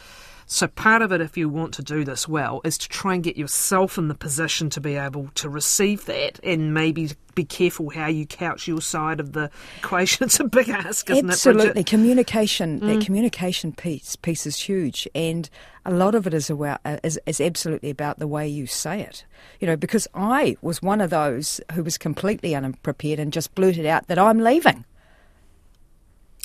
So, 0.46 0.66
part 0.66 1.02
of 1.02 1.10
it, 1.12 1.20
if 1.20 1.36
you 1.36 1.48
want 1.48 1.72
to 1.74 1.82
do 1.82 2.04
this 2.04 2.28
well, 2.28 2.60
is 2.64 2.76
to 2.78 2.88
try 2.88 3.14
and 3.14 3.22
get 3.22 3.36
yourself 3.36 3.96
in 3.96 4.08
the 4.08 4.14
position 4.14 4.68
to 4.70 4.80
be 4.80 4.94
able 4.94 5.28
to 5.36 5.48
receive 5.48 6.04
that 6.04 6.38
and 6.42 6.74
maybe 6.74 7.10
be 7.34 7.44
careful 7.44 7.90
how 7.90 8.06
you 8.06 8.26
couch 8.26 8.68
your 8.68 8.80
side 8.80 9.20
of 9.20 9.32
the 9.32 9.50
equation. 9.78 10.24
It's 10.24 10.38
a 10.40 10.44
big 10.44 10.68
ask, 10.68 11.08
isn't 11.10 11.28
it? 11.28 11.32
Absolutely, 11.32 11.84
communication. 11.84 12.80
That 12.80 13.04
communication 13.04 13.72
piece 13.72 14.16
piece 14.16 14.46
is 14.46 14.58
huge, 14.58 15.08
and 15.14 15.48
a 15.84 15.92
lot 15.92 16.14
of 16.14 16.26
it 16.26 16.34
is 16.34 16.50
about 16.50 16.80
uh, 16.84 16.98
is, 17.02 17.18
is 17.26 17.40
absolutely 17.40 17.90
about 17.90 18.18
the 18.18 18.26
way 18.26 18.46
you 18.46 18.66
say 18.66 19.00
it. 19.00 19.24
You 19.60 19.66
know, 19.66 19.76
because 19.76 20.06
I 20.14 20.56
was 20.62 20.82
one 20.82 21.00
of 21.00 21.10
those 21.10 21.60
who 21.72 21.82
was 21.82 21.98
completely 21.98 22.54
unprepared 22.54 23.18
and 23.18 23.32
just 23.32 23.54
blurted 23.54 23.86
out 23.86 24.08
that 24.08 24.18
I'm 24.18 24.38
leaving. 24.38 24.84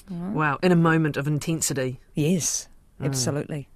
Wow, 0.10 0.58
in 0.64 0.72
a 0.72 0.76
moment 0.76 1.18
of 1.18 1.28
intensity. 1.28 2.00
Yes, 2.16 2.68
absolutely. 3.02 3.70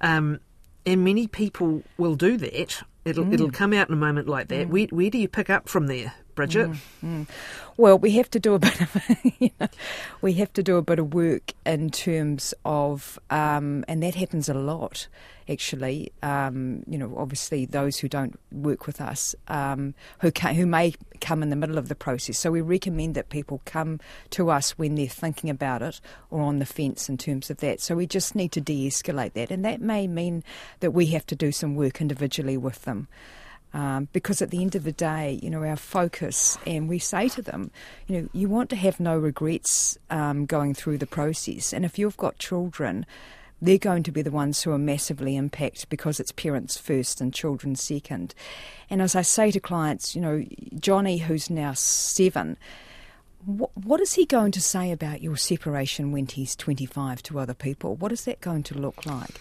Um, 0.00 0.40
and 0.86 1.04
many 1.04 1.26
people 1.26 1.82
will 1.96 2.14
do 2.14 2.36
that. 2.38 2.82
It'll 3.04 3.32
it'll 3.32 3.50
come 3.50 3.72
out 3.72 3.88
in 3.88 3.94
a 3.94 3.96
moment 3.96 4.28
like 4.28 4.48
that. 4.48 4.68
Where 4.68 4.86
where 4.86 5.10
do 5.10 5.18
you 5.18 5.28
pick 5.28 5.50
up 5.50 5.68
from 5.68 5.86
there, 5.86 6.14
Bridgette? 6.38 6.78
Well, 7.76 7.96
we 7.96 8.10
have 8.12 8.28
to 8.30 8.40
do 8.40 8.54
a 8.54 8.58
bit 8.68 8.80
of, 8.80 8.96
you 9.38 9.50
know, 9.60 9.68
we 10.20 10.32
have 10.34 10.52
to 10.54 10.62
do 10.62 10.76
a 10.76 10.82
bit 10.82 10.98
of 10.98 11.14
work 11.14 11.52
in 11.64 11.90
terms 11.90 12.52
of, 12.64 13.18
um, 13.30 13.84
and 13.86 14.02
that 14.02 14.16
happens 14.16 14.48
a 14.48 14.54
lot, 14.54 15.06
actually. 15.48 16.12
Um, 16.22 16.82
you 16.88 16.98
know, 16.98 17.14
obviously 17.16 17.66
those 17.66 17.98
who 17.98 18.08
don't 18.08 18.38
work 18.50 18.88
with 18.88 19.00
us, 19.00 19.36
um, 19.46 19.94
who 20.20 20.32
ca 20.32 20.54
who 20.54 20.66
may 20.66 20.94
come 21.20 21.40
in 21.42 21.50
the 21.50 21.56
middle 21.56 21.78
of 21.78 21.88
the 21.88 21.94
process. 21.94 22.38
So 22.38 22.50
we 22.50 22.60
recommend 22.60 23.14
that 23.14 23.28
people 23.28 23.62
come 23.64 24.00
to 24.30 24.50
us 24.50 24.72
when 24.72 24.96
they're 24.96 25.06
thinking 25.06 25.48
about 25.48 25.80
it 25.80 26.00
or 26.30 26.42
on 26.42 26.58
the 26.58 26.66
fence 26.66 27.08
in 27.08 27.16
terms 27.16 27.48
of 27.48 27.58
that. 27.58 27.80
So 27.80 27.94
we 27.94 28.06
just 28.08 28.34
need 28.34 28.50
to 28.52 28.60
de-escalate 28.60 29.34
that, 29.34 29.52
and 29.52 29.64
that 29.64 29.80
may 29.80 30.08
mean 30.08 30.42
that 30.80 30.90
we 30.90 31.06
have 31.06 31.26
to 31.26 31.36
do 31.36 31.52
some 31.52 31.76
work 31.76 32.00
individually 32.00 32.56
with 32.56 32.82
them. 32.82 33.06
Um, 33.74 34.08
because 34.14 34.40
at 34.40 34.50
the 34.50 34.62
end 34.62 34.74
of 34.74 34.84
the 34.84 34.92
day, 34.92 35.38
you 35.42 35.50
know, 35.50 35.62
our 35.62 35.76
focus, 35.76 36.56
and 36.66 36.88
we 36.88 36.98
say 36.98 37.28
to 37.28 37.42
them, 37.42 37.70
you 38.06 38.22
know, 38.22 38.28
you 38.32 38.48
want 38.48 38.70
to 38.70 38.76
have 38.76 38.98
no 38.98 39.18
regrets 39.18 39.98
um, 40.08 40.46
going 40.46 40.72
through 40.72 40.98
the 40.98 41.06
process. 41.06 41.74
And 41.74 41.84
if 41.84 41.98
you've 41.98 42.16
got 42.16 42.38
children, 42.38 43.04
they're 43.60 43.78
going 43.78 44.02
to 44.04 44.12
be 44.12 44.22
the 44.22 44.30
ones 44.30 44.62
who 44.62 44.72
are 44.72 44.78
massively 44.78 45.36
impacted 45.36 45.88
because 45.88 46.20
it's 46.20 46.32
parents 46.32 46.78
first 46.78 47.20
and 47.20 47.34
children 47.34 47.76
second. 47.76 48.34
And 48.88 49.02
as 49.02 49.14
I 49.14 49.22
say 49.22 49.50
to 49.50 49.60
clients, 49.60 50.14
you 50.14 50.22
know, 50.22 50.44
Johnny, 50.78 51.18
who's 51.18 51.50
now 51.50 51.72
seven, 51.74 52.56
what, 53.44 53.76
what 53.76 54.00
is 54.00 54.14
he 54.14 54.26
going 54.26 54.52
to 54.52 54.60
say 54.60 54.92
about 54.92 55.22
your 55.22 55.36
separation 55.36 56.12
when 56.12 56.26
he's 56.26 56.56
25 56.56 57.22
to 57.24 57.38
other 57.38 57.54
people? 57.54 57.96
What 57.96 58.12
is 58.12 58.24
that 58.24 58.40
going 58.40 58.62
to 58.64 58.78
look 58.78 59.04
like? 59.06 59.40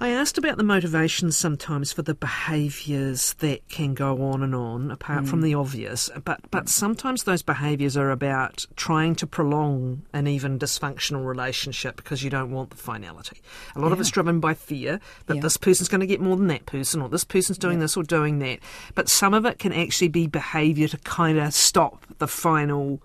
I 0.00 0.08
asked 0.08 0.36
about 0.38 0.56
the 0.56 0.64
motivations 0.64 1.36
sometimes 1.36 1.92
for 1.92 2.02
the 2.02 2.14
behaviours 2.14 3.34
that 3.34 3.68
can 3.68 3.94
go 3.94 4.22
on 4.24 4.42
and 4.42 4.54
on, 4.54 4.90
apart 4.90 5.28
from 5.28 5.42
the 5.42 5.54
obvious. 5.54 6.10
But 6.24 6.40
but 6.50 6.68
sometimes 6.68 7.22
those 7.22 7.42
behaviours 7.42 7.96
are 7.96 8.10
about 8.10 8.66
trying 8.74 9.14
to 9.16 9.26
prolong 9.26 10.02
an 10.12 10.26
even 10.26 10.58
dysfunctional 10.58 11.24
relationship 11.24 11.96
because 11.96 12.22
you 12.24 12.30
don't 12.30 12.50
want 12.50 12.70
the 12.70 12.76
finality. 12.76 13.40
A 13.76 13.80
lot 13.80 13.92
of 13.92 14.00
it's 14.00 14.10
driven 14.10 14.40
by 14.40 14.54
fear 14.54 14.98
that 15.26 15.36
Yeah. 15.36 15.42
this 15.42 15.56
person's 15.56 15.88
going 15.88 16.00
to 16.00 16.06
get 16.06 16.20
more 16.20 16.36
than 16.36 16.48
that 16.48 16.66
person, 16.66 17.00
or 17.00 17.08
this 17.08 17.24
person's 17.24 17.58
doing 17.58 17.78
this 17.78 17.96
or 17.96 18.02
doing 18.02 18.38
that. 18.40 18.58
But 18.94 19.08
some 19.08 19.34
of 19.34 19.44
it 19.46 19.58
can 19.58 19.72
actually 19.72 20.08
be 20.08 20.26
behaviour 20.26 20.88
to 20.88 20.98
kind 20.98 21.38
of 21.38 21.54
stop 21.54 22.04
the 22.18 22.26
final 22.28 23.00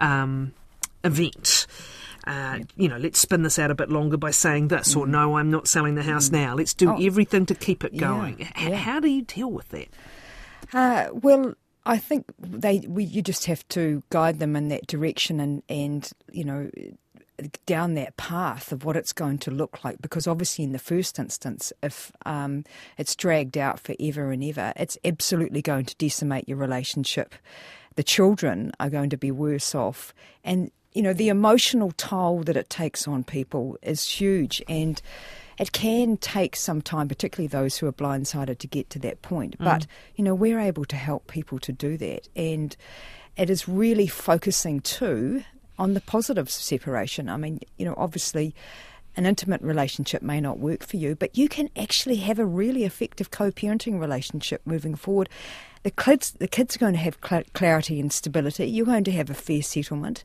um, 0.00 0.52
event. 1.04 1.66
Uh, 2.26 2.58
You 2.76 2.88
know, 2.88 2.96
let's 2.96 3.18
spin 3.20 3.42
this 3.42 3.58
out 3.58 3.70
a 3.70 3.74
bit 3.74 3.88
longer 3.90 4.16
by 4.16 4.30
saying 4.32 4.68
this, 4.68 4.96
or 4.96 5.06
no, 5.06 5.36
I'm 5.36 5.50
not 5.50 5.68
selling 5.68 5.94
the 5.94 6.02
house 6.02 6.30
now. 6.30 6.54
Let's 6.54 6.74
do 6.74 6.86
Mm. 6.88 7.00
Oh. 7.00 7.06
everything 7.06 7.46
to 7.46 7.54
keep 7.54 7.84
it 7.84 7.92
Yeah, 7.94 8.00
going. 8.00 8.40
H- 8.40 8.48
yeah. 8.68 8.74
How 8.76 9.00
do 9.00 9.08
you 9.08 9.22
deal 9.22 9.50
with 9.50 9.68
that? 9.68 9.88
Uh, 10.72 11.08
well, 11.12 11.54
I 11.84 11.98
think 11.98 12.26
they 12.40 12.80
we, 12.88 13.04
you 13.04 13.22
just 13.22 13.44
have 13.46 13.66
to 13.68 14.02
guide 14.10 14.40
them 14.40 14.56
in 14.56 14.68
that 14.68 14.86
direction 14.88 15.38
and 15.38 15.62
and 15.68 16.10
you 16.32 16.42
know 16.44 16.68
down 17.66 17.94
that 17.94 18.16
path 18.16 18.72
of 18.72 18.84
what 18.84 18.96
it's 18.96 19.12
going 19.12 19.36
to 19.38 19.50
look 19.50 19.84
like 19.84 20.00
because 20.00 20.26
obviously 20.26 20.64
in 20.64 20.72
the 20.72 20.78
first 20.78 21.18
instance 21.18 21.70
if 21.82 22.10
um, 22.24 22.64
it's 22.96 23.14
dragged 23.14 23.58
out 23.58 23.78
forever 23.78 24.32
and 24.32 24.42
ever 24.42 24.72
it's 24.74 24.96
absolutely 25.04 25.60
going 25.60 25.84
to 25.84 25.94
decimate 25.96 26.48
your 26.48 26.56
relationship 26.56 27.34
the 27.96 28.02
children 28.02 28.72
are 28.80 28.88
going 28.88 29.10
to 29.10 29.18
be 29.18 29.30
worse 29.30 29.74
off 29.74 30.14
and 30.42 30.70
you 30.96 31.02
know 31.02 31.12
the 31.12 31.28
emotional 31.28 31.92
toll 31.92 32.42
that 32.44 32.56
it 32.56 32.70
takes 32.70 33.06
on 33.06 33.22
people 33.22 33.76
is 33.82 34.08
huge 34.08 34.62
and 34.68 35.02
it 35.58 35.72
can 35.72 36.16
take 36.16 36.56
some 36.56 36.80
time 36.80 37.06
particularly 37.08 37.46
those 37.46 37.76
who 37.76 37.86
are 37.86 37.92
blindsided 37.92 38.58
to 38.58 38.66
get 38.66 38.88
to 38.90 38.98
that 38.98 39.20
point 39.22 39.58
mm. 39.58 39.64
but 39.64 39.86
you 40.16 40.24
know 40.24 40.34
we're 40.34 40.60
able 40.60 40.84
to 40.84 40.96
help 40.96 41.26
people 41.26 41.58
to 41.58 41.70
do 41.72 41.96
that 41.96 42.28
and 42.34 42.76
it 43.36 43.50
is 43.50 43.68
really 43.68 44.06
focusing 44.06 44.80
too 44.80 45.42
on 45.78 45.94
the 45.94 46.00
positives 46.00 46.56
of 46.56 46.62
separation. 46.62 47.28
I 47.28 47.36
mean, 47.36 47.60
you 47.76 47.84
know, 47.84 47.94
obviously 47.96 48.54
an 49.16 49.26
intimate 49.26 49.62
relationship 49.62 50.22
may 50.22 50.40
not 50.40 50.58
work 50.58 50.84
for 50.84 50.96
you, 50.96 51.14
but 51.14 51.36
you 51.36 51.48
can 51.48 51.70
actually 51.76 52.16
have 52.16 52.38
a 52.38 52.46
really 52.46 52.84
effective 52.84 53.30
co 53.30 53.50
parenting 53.50 54.00
relationship 54.00 54.62
moving 54.64 54.94
forward 54.94 55.28
the 55.86 55.92
kids, 55.92 56.32
the 56.32 56.48
kids 56.48 56.74
are 56.74 56.80
going 56.80 56.94
to 56.94 56.98
have 56.98 57.20
clarity 57.20 58.00
and 58.00 58.12
stability. 58.12 58.66
You're 58.66 58.86
going 58.86 59.04
to 59.04 59.12
have 59.12 59.30
a 59.30 59.34
fair 59.34 59.62
settlement, 59.62 60.24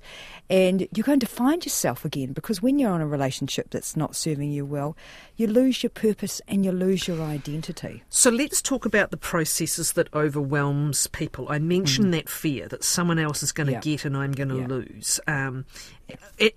and 0.50 0.88
you're 0.96 1.04
going 1.04 1.20
to 1.20 1.28
find 1.28 1.64
yourself 1.64 2.04
again. 2.04 2.34
Because 2.34 2.64
when 2.64 2.80
you're 2.80 2.96
in 2.96 3.02
a 3.02 3.06
relationship 3.06 3.70
that's 3.70 3.96
not 3.96 4.16
serving 4.16 4.52
you 4.52 4.66
well, 4.66 4.98
you 5.36 5.46
lose 5.46 5.84
your 5.84 5.92
purpose 5.92 6.42
and 6.48 6.66
you 6.66 6.72
lose 6.72 7.08
your 7.08 7.22
identity. 7.22 8.02
So 8.10 8.32
let's 8.32 8.60
talk 8.60 8.88
about 8.88 9.12
the 9.12 9.18
processes 9.18 9.92
that 9.92 10.12
overwhelms 10.16 11.06
people. 11.06 11.46
I 11.52 11.60
mentioned 11.60 12.08
mm. 12.08 12.14
that 12.14 12.28
fear 12.28 12.68
that 12.70 12.84
someone 12.84 13.20
else 13.20 13.44
is 13.44 13.52
going 13.52 13.68
to 13.68 13.74
yeah. 13.74 13.82
get 13.82 14.04
and 14.04 14.18
I'm 14.18 14.32
going 14.32 14.50
to 14.50 14.62
yeah. 14.62 14.68
lose. 14.68 15.20
Um, 15.28 15.66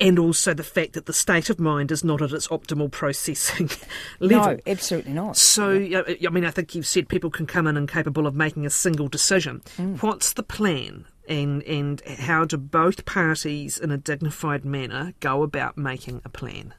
and 0.00 0.18
also 0.18 0.54
the 0.54 0.62
fact 0.62 0.92
that 0.94 1.06
the 1.06 1.12
state 1.12 1.50
of 1.50 1.58
mind 1.58 1.90
is 1.90 2.04
not 2.04 2.22
at 2.22 2.32
its 2.32 2.48
optimal 2.48 2.90
processing 2.90 3.70
level. 4.20 4.52
No, 4.52 4.58
absolutely 4.66 5.12
not. 5.12 5.36
So, 5.36 5.72
yeah. 5.72 6.02
I 6.26 6.30
mean, 6.30 6.44
I 6.44 6.50
think 6.50 6.74
you've 6.74 6.86
said 6.86 7.08
people 7.08 7.30
can 7.30 7.46
come 7.46 7.66
in 7.66 7.76
and 7.76 7.88
capable 7.88 8.26
of 8.26 8.34
making 8.34 8.66
a 8.66 8.70
single 8.70 9.08
decision. 9.08 9.62
Mm. 9.76 10.02
What's 10.02 10.32
the 10.32 10.42
plan? 10.42 11.06
And, 11.26 11.62
and 11.62 12.02
how 12.02 12.44
do 12.44 12.58
both 12.58 13.06
parties, 13.06 13.78
in 13.78 13.90
a 13.90 13.96
dignified 13.96 14.64
manner, 14.64 15.14
go 15.20 15.42
about 15.42 15.78
making 15.78 16.20
a 16.24 16.28
plan? 16.28 16.74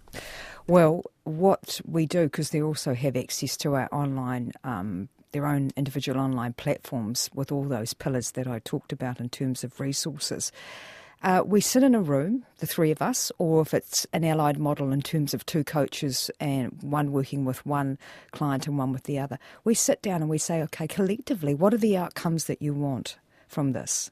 Well, 0.68 1.04
what 1.24 1.82
we 1.84 2.06
do, 2.06 2.26
because 2.26 2.52
they 2.52 2.62
also 2.62 2.94
have 2.94 3.16
access 3.16 3.58
to 3.58 3.74
our 3.76 3.90
online 3.92 4.52
um, 4.64 5.10
their 5.36 5.46
own 5.46 5.70
individual 5.76 6.18
online 6.18 6.54
platforms 6.54 7.30
with 7.34 7.52
all 7.52 7.66
those 7.66 7.94
pillars 7.94 8.32
that 8.32 8.48
I 8.48 8.60
talked 8.60 8.94
about 8.94 9.20
in 9.20 9.28
terms 9.28 9.66
of 9.66 9.82
resources. 9.82 10.50
Uh, 11.26 11.42
we 11.44 11.60
sit 11.60 11.82
in 11.82 11.96
a 11.96 12.02
room, 12.02 12.46
the 12.60 12.68
three 12.68 12.92
of 12.92 13.02
us, 13.02 13.32
or 13.40 13.60
if 13.60 13.74
it's 13.74 14.06
an 14.14 14.24
allied 14.24 14.60
model 14.60 14.92
in 14.92 15.02
terms 15.02 15.34
of 15.34 15.44
two 15.44 15.64
coaches 15.64 16.30
and 16.40 16.72
one 16.84 17.12
working 17.12 17.46
with 17.46 17.66
one 17.66 17.98
client 18.30 18.68
and 18.68 18.78
one 18.78 18.94
with 18.94 19.06
the 19.06 19.18
other, 19.18 19.40
we 19.64 19.74
sit 19.74 20.04
down 20.04 20.22
and 20.22 20.30
we 20.30 20.38
say, 20.38 20.62
okay, 20.62 20.88
collectively, 20.88 21.56
what 21.56 21.74
are 21.74 21.80
the 21.80 21.98
outcomes 21.98 22.46
that 22.46 22.62
you 22.62 22.76
want 22.76 23.18
from 23.48 23.72
this? 23.72 24.12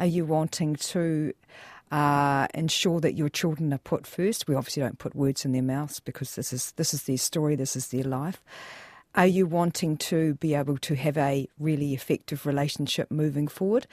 Are 0.00 0.06
you 0.06 0.24
wanting 0.24 0.74
to 0.74 1.32
uh, 1.92 2.48
ensure 2.52 2.98
that 2.98 3.14
your 3.14 3.28
children 3.28 3.72
are 3.72 3.78
put 3.78 4.04
first? 4.04 4.48
We 4.48 4.56
obviously 4.56 4.82
don't 4.82 4.98
put 4.98 5.14
words 5.14 5.44
in 5.44 5.52
their 5.52 5.62
mouths 5.62 6.00
because 6.00 6.34
this 6.34 6.52
is 6.52 6.72
this 6.72 6.92
is 6.92 7.04
their 7.04 7.16
story, 7.16 7.54
this 7.54 7.76
is 7.76 7.88
their 7.88 8.02
life. 8.02 8.42
Are 9.14 9.26
you 9.26 9.46
wanting 9.46 9.98
to 9.98 10.34
be 10.34 10.54
able 10.54 10.78
to 10.78 10.96
have 10.96 11.16
a 11.16 11.48
really 11.60 11.94
effective 11.94 12.44
relationship 12.44 13.08
moving 13.08 13.46
forward? 13.46 13.86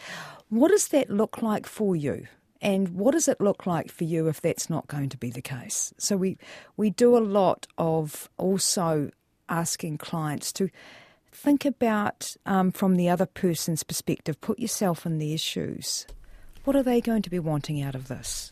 What 0.49 0.69
does 0.69 0.87
that 0.87 1.11
look 1.11 1.43
like 1.43 1.67
for 1.67 1.95
you? 1.95 2.25
And 2.61 2.89
what 2.89 3.11
does 3.11 3.27
it 3.27 3.39
look 3.39 3.65
like 3.65 3.91
for 3.91 4.03
you 4.03 4.27
if 4.27 4.41
that's 4.41 4.69
not 4.69 4.87
going 4.87 5.09
to 5.09 5.17
be 5.17 5.29
the 5.29 5.41
case? 5.41 5.93
So 5.97 6.17
we 6.17 6.37
we 6.75 6.89
do 6.89 7.15
a 7.15 7.19
lot 7.19 7.67
of 7.77 8.29
also 8.37 9.11
asking 9.49 9.97
clients 9.99 10.51
to 10.53 10.69
think 11.31 11.65
about 11.65 12.35
um, 12.45 12.71
from 12.71 12.95
the 12.95 13.09
other 13.09 13.25
person's 13.25 13.83
perspective. 13.83 14.41
Put 14.41 14.59
yourself 14.59 15.05
in 15.05 15.19
their 15.19 15.37
shoes. 15.37 16.07
What 16.63 16.75
are 16.75 16.83
they 16.83 16.99
going 16.99 17.21
to 17.21 17.29
be 17.29 17.39
wanting 17.39 17.81
out 17.81 17.95
of 17.95 18.07
this? 18.07 18.51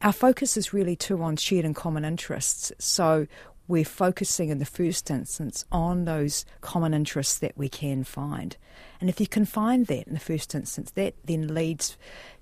Our 0.00 0.12
focus 0.12 0.56
is 0.56 0.72
really 0.72 0.94
too 0.94 1.20
on 1.22 1.36
shared 1.36 1.64
and 1.64 1.74
common 1.74 2.04
interests. 2.04 2.72
So 2.78 3.26
we're 3.66 3.84
focusing 3.84 4.48
in 4.48 4.58
the 4.58 4.64
first 4.64 5.10
instance 5.10 5.64
on 5.70 6.04
those 6.04 6.46
common 6.60 6.94
interests 6.94 7.38
that 7.40 7.58
we 7.58 7.68
can 7.68 8.04
find. 8.04 8.56
And 9.00 9.10
if 9.10 9.20
you 9.20 9.26
can 9.26 9.44
find 9.44 9.86
that 9.86 10.06
in 10.06 10.14
the 10.14 10.20
first 10.20 10.54
instance, 10.54 10.92
that 10.92 11.14
then 11.24 11.52
leads 11.52 11.98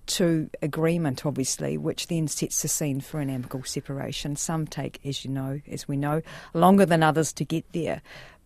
to 0.06 0.50
agreement, 0.62 1.26
obviously, 1.26 1.76
which 1.76 2.06
then 2.06 2.28
sets 2.28 2.62
the 2.62 2.68
scene 2.68 3.00
for 3.00 3.20
an 3.20 3.30
amicable 3.30 3.64
separation. 3.64 4.36
Some 4.36 4.66
take, 4.66 5.00
as 5.04 5.25
you 5.25 5.30
know, 5.30 5.60
as 5.68 5.88
we 5.88 5.96
know, 5.96 6.22
longer 6.54 6.86
than 6.86 7.02
others 7.02 7.32
to 7.34 7.44
get 7.44 7.64
there. 7.72 8.02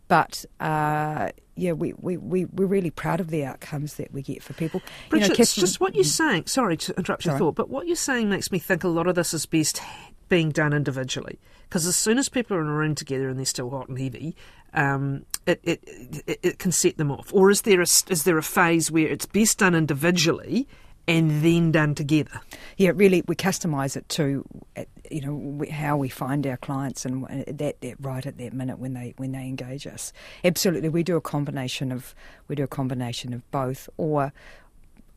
But 0.09 0.45
uh, 0.59 1.31
yeah, 1.55 1.73
we, 1.73 1.93
we, 1.99 2.17
we, 2.17 2.47
we're 2.47 2.67
really 2.67 2.91
proud 2.91 3.21
of 3.21 3.31
the 3.31 3.45
outcomes 3.45 3.95
that 3.95 4.13
we 4.13 4.23
get 4.23 4.43
for 4.43 4.55
people. 4.55 4.81
Bridgette, 5.09 5.13
you 5.13 5.21
know, 5.21 5.29
Catherine, 5.29 5.61
just 5.61 5.81
what 5.81 5.95
you're 5.95 6.05
saying, 6.05 6.47
sorry 6.47 6.77
to 6.79 6.97
interrupt 6.97 7.25
your 7.25 7.33
sorry. 7.33 7.39
thought, 7.39 7.55
but 7.55 7.69
what 7.69 7.87
you're 7.87 7.95
saying 7.95 8.29
makes 8.29 8.51
me 8.51 8.59
think 8.59 8.83
a 8.83 8.89
lot 8.89 9.07
of 9.07 9.15
this 9.15 9.33
is 9.33 9.47
best 9.47 9.81
being 10.29 10.51
done 10.51 10.73
individually. 10.73 11.39
Because 11.69 11.87
as 11.87 11.97
soon 11.97 12.19
as 12.19 12.29
people 12.29 12.57
are 12.57 12.61
in 12.61 12.67
a 12.67 12.73
room 12.73 12.97
together 12.97 13.29
and 13.29 13.39
they're 13.39 13.47
still 13.47 13.71
hot 13.71 13.89
and 13.89 14.01
heavy, 14.01 14.35
um, 14.75 15.25
it, 15.47 15.61
it, 15.63 15.85
it, 16.27 16.41
it, 16.43 16.59
can 16.59 16.73
set 16.73 16.97
them 16.97 17.13
off. 17.13 17.33
Or 17.33 17.51
is 17.51 17.63
there, 17.63 17.81
a, 17.81 17.87
is 18.09 18.25
there 18.25 18.39
a 18.39 18.43
phase 18.43 18.91
where 18.91 19.07
it's 19.07 19.27
best 19.27 19.59
done 19.59 19.75
individually 19.75 20.67
and 21.07 21.43
then 21.43 21.73
done 21.73 21.95
together. 21.95 22.41
Yeah, 22.77 22.93
really, 22.95 23.23
we 23.27 23.35
customise 23.35 23.97
it 23.97 24.09
to 24.11 24.45
uh, 24.77 24.85
you 25.11 25.21
know 25.21 25.65
how 25.71 25.97
we 25.97 26.09
find 26.09 26.47
our 26.47 26.57
clients 26.57 27.05
and 27.05 27.27
that, 27.47 27.81
that 27.81 27.97
right 28.01 28.25
at 28.25 28.39
that 28.39 28.53
minute 28.53 28.79
when 28.79 28.95
they 28.95 29.15
when 29.17 29.33
they 29.33 29.47
engage 29.47 29.87
us. 29.87 30.13
Absolutely, 30.45 30.89
we 30.89 31.03
do 31.03 31.17
a 31.17 31.21
combination 31.21 31.93
of 31.93 32.15
we 32.49 32.57
do 32.57 32.65
a 32.65 32.69
combination 32.69 33.33
of 33.33 33.49
both, 33.51 33.89
or 33.97 34.33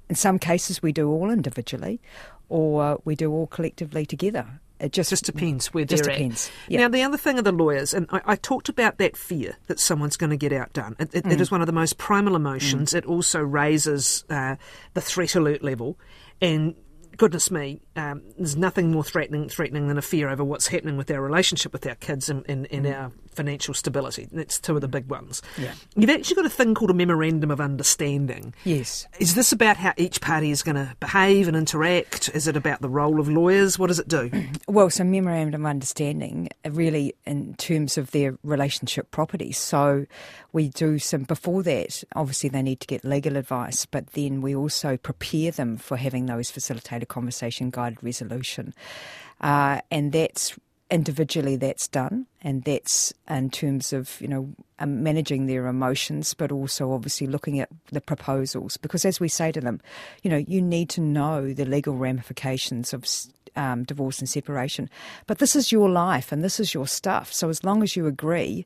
in 0.09 0.15
some 0.15 0.39
cases 0.39 0.81
we 0.81 0.91
do 0.91 1.09
all 1.09 1.29
individually, 1.29 2.01
or 2.49 3.01
we 3.05 3.15
do 3.15 3.31
all 3.31 3.47
collectively 3.47 4.05
together. 4.05 4.59
It 4.83 4.91
just, 4.91 5.09
just 5.09 5.25
depends 5.25 5.73
where 5.73 5.85
just 5.85 6.03
depends. 6.03 6.51
Yep. 6.67 6.79
Now, 6.79 6.89
the 6.89 7.03
other 7.03 7.17
thing 7.17 7.39
are 7.39 7.41
the 7.41 7.53
lawyers, 7.53 7.93
and 7.93 8.05
I, 8.11 8.21
I 8.25 8.35
talked 8.35 8.67
about 8.67 8.97
that 8.97 9.15
fear 9.15 9.57
that 9.67 9.79
someone's 9.79 10.17
going 10.17 10.31
to 10.31 10.37
get 10.37 10.51
outdone. 10.51 10.97
It, 10.99 11.09
it, 11.13 11.23
mm. 11.23 11.31
it 11.31 11.39
is 11.39 11.49
one 11.49 11.61
of 11.61 11.67
the 11.67 11.73
most 11.73 11.97
primal 11.97 12.35
emotions. 12.35 12.91
Mm. 12.91 12.97
It 12.97 13.05
also 13.05 13.39
raises 13.41 14.25
uh, 14.29 14.57
the 14.93 15.01
threat 15.01 15.35
alert 15.35 15.63
level, 15.63 15.97
and 16.41 16.75
goodness 17.15 17.49
me, 17.49 17.79
um, 17.95 18.23
there's 18.37 18.57
nothing 18.57 18.91
more 18.91 19.03
threatening 19.03 19.47
threatening 19.47 19.87
than 19.87 19.97
a 19.97 20.01
fear 20.01 20.29
over 20.29 20.43
what's 20.43 20.67
happening 20.67 20.97
with 20.97 21.09
our 21.11 21.21
relationship 21.21 21.71
with 21.71 21.85
our 21.87 21.95
kids 21.95 22.29
and, 22.29 22.43
and, 22.49 22.67
and 22.71 22.85
mm. 22.85 22.93
our 22.93 23.11
financial 23.33 23.73
stability. 23.73 24.27
That's 24.31 24.59
two 24.59 24.75
of 24.75 24.81
the 24.81 24.87
big 24.87 25.09
ones. 25.09 25.41
Yeah. 25.57 25.73
You've 25.95 26.09
actually 26.09 26.35
got 26.35 26.45
a 26.45 26.49
thing 26.49 26.73
called 26.73 26.91
a 26.91 26.93
memorandum 26.93 27.51
of 27.51 27.59
understanding. 27.59 28.53
Yes. 28.63 29.07
Is 29.19 29.35
this 29.35 29.51
about 29.51 29.77
how 29.77 29.93
each 29.97 30.21
party 30.21 30.51
is 30.51 30.63
going 30.63 30.75
to 30.75 30.95
behave 30.99 31.47
and 31.47 31.57
interact? 31.57 32.29
Is 32.33 32.47
it 32.47 32.55
about 32.55 32.81
the 32.81 32.89
role 32.89 33.19
of 33.19 33.27
lawyers? 33.27 33.77
What 33.77 33.87
does 33.87 33.99
it 33.99 34.07
do? 34.07 34.31
Well, 34.67 34.89
so 34.89 35.03
memorandum 35.03 35.65
of 35.65 35.69
understanding 35.69 36.49
uh, 36.65 36.71
really 36.71 37.13
in 37.25 37.53
terms 37.55 37.97
of 37.97 38.11
their 38.11 38.37
relationship 38.43 39.11
properties. 39.11 39.57
So 39.57 40.05
we 40.53 40.69
do 40.69 40.99
some 40.99 41.23
before 41.23 41.63
that. 41.63 42.03
Obviously, 42.15 42.49
they 42.49 42.61
need 42.61 42.79
to 42.79 42.87
get 42.87 43.03
legal 43.03 43.35
advice, 43.35 43.85
but 43.85 44.07
then 44.13 44.41
we 44.41 44.55
also 44.55 44.97
prepare 44.97 45.51
them 45.51 45.77
for 45.77 45.97
having 45.97 46.27
those 46.27 46.49
facilitated 46.49 47.07
conversation 47.07 47.71
guided 47.71 48.01
resolution, 48.03 48.73
uh, 49.41 49.81
and 49.91 50.11
that's 50.11 50.57
individually 50.93 51.55
that's 51.55 51.87
done, 51.87 52.27
and 52.41 52.63
that's 52.63 53.13
in 53.27 53.49
terms 53.49 53.91
of 53.91 54.21
you 54.21 54.27
know 54.27 54.49
um, 54.79 55.03
managing 55.03 55.47
their 55.47 55.67
emotions, 55.67 56.33
but 56.33 56.51
also 56.51 56.91
obviously 56.93 57.27
looking 57.27 57.59
at 57.59 57.69
the 57.91 57.99
proposals. 57.99 58.77
Because 58.77 59.03
as 59.03 59.19
we 59.19 59.27
say 59.27 59.51
to 59.51 59.59
them, 59.59 59.81
you 60.21 60.29
know, 60.29 60.37
you 60.37 60.61
need 60.61 60.89
to 60.89 61.01
know 61.01 61.53
the 61.53 61.65
legal 61.65 61.95
ramifications 61.95 62.93
of. 62.93 63.05
Um, 63.55 63.83
divorce 63.83 64.17
and 64.17 64.27
separation, 64.27 64.89
but 65.27 65.37
this 65.37 65.55
is 65.55 65.71
your 65.71 65.87
life 65.87 66.31
and 66.31 66.43
this 66.43 66.59
is 66.59 66.73
your 66.73 66.87
stuff. 66.87 67.31
So 67.31 67.49
as 67.49 67.63
long 67.63 67.83
as 67.83 67.95
you 67.95 68.07
agree, 68.07 68.65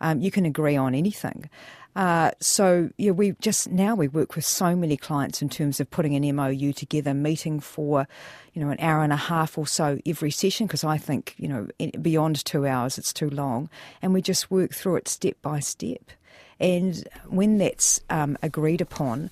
um, 0.00 0.20
you 0.20 0.30
can 0.30 0.46
agree 0.46 0.76
on 0.76 0.94
anything. 0.94 1.50
Uh, 1.96 2.30
so 2.40 2.90
yeah, 2.96 3.10
we 3.10 3.32
just 3.40 3.68
now 3.68 3.94
we 3.94 4.06
work 4.06 4.36
with 4.36 4.44
so 4.44 4.76
many 4.76 4.96
clients 4.96 5.42
in 5.42 5.48
terms 5.48 5.80
of 5.80 5.90
putting 5.90 6.14
an 6.14 6.36
MOU 6.36 6.72
together, 6.72 7.12
meeting 7.14 7.58
for 7.58 8.06
you 8.52 8.62
know 8.62 8.70
an 8.70 8.78
hour 8.80 9.02
and 9.02 9.12
a 9.12 9.16
half 9.16 9.58
or 9.58 9.66
so 9.66 9.98
every 10.06 10.30
session 10.30 10.66
because 10.66 10.84
I 10.84 10.98
think 10.98 11.34
you 11.36 11.48
know 11.48 11.68
beyond 12.00 12.44
two 12.44 12.66
hours 12.66 12.96
it's 12.96 13.12
too 13.12 13.30
long, 13.30 13.68
and 14.02 14.14
we 14.14 14.22
just 14.22 14.50
work 14.50 14.72
through 14.72 14.96
it 14.96 15.08
step 15.08 15.36
by 15.42 15.58
step. 15.60 16.12
And 16.60 17.08
when 17.26 17.58
that's 17.58 18.00
um, 18.10 18.36
agreed 18.42 18.82
upon, 18.82 19.30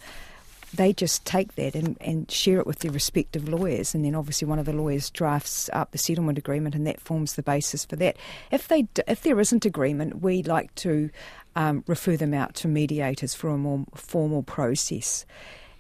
they 0.75 0.93
just 0.93 1.25
take 1.25 1.55
that 1.55 1.75
and, 1.75 1.97
and 2.01 2.31
share 2.31 2.59
it 2.59 2.67
with 2.67 2.81
their 2.81 2.91
respective 2.91 3.49
lawyers, 3.49 3.95
and 3.95 4.05
then 4.05 4.15
obviously 4.15 4.47
one 4.47 4.59
of 4.59 4.67
the 4.67 4.73
lawyers 4.73 5.11
drafts 5.11 5.71
up 5.73 5.93
the 5.93 5.99
settlement 5.99 6.39
agreement, 6.39 6.75
and 6.75 6.87
that 6.87 7.01
forms 7.01 7.35
the 7.35 7.43
basis 7.43 7.85
for 7.85 7.97
that. 7.97 8.17
If 8.51 8.69
they 8.69 8.89
if 9.07 9.23
there 9.23 9.41
isn't 9.41 9.65
agreement, 9.65 10.23
we 10.23 10.43
like 10.43 10.75
to 10.77 11.11
um, 11.57 11.85
refer 11.87 12.17
them 12.17 12.35
out 12.35 12.55
to 12.57 12.69
mediators 12.69 13.35
for 13.35 13.49
a 13.51 13.59
more 13.59 13.85
formal 13.95 14.43
process. 14.43 15.25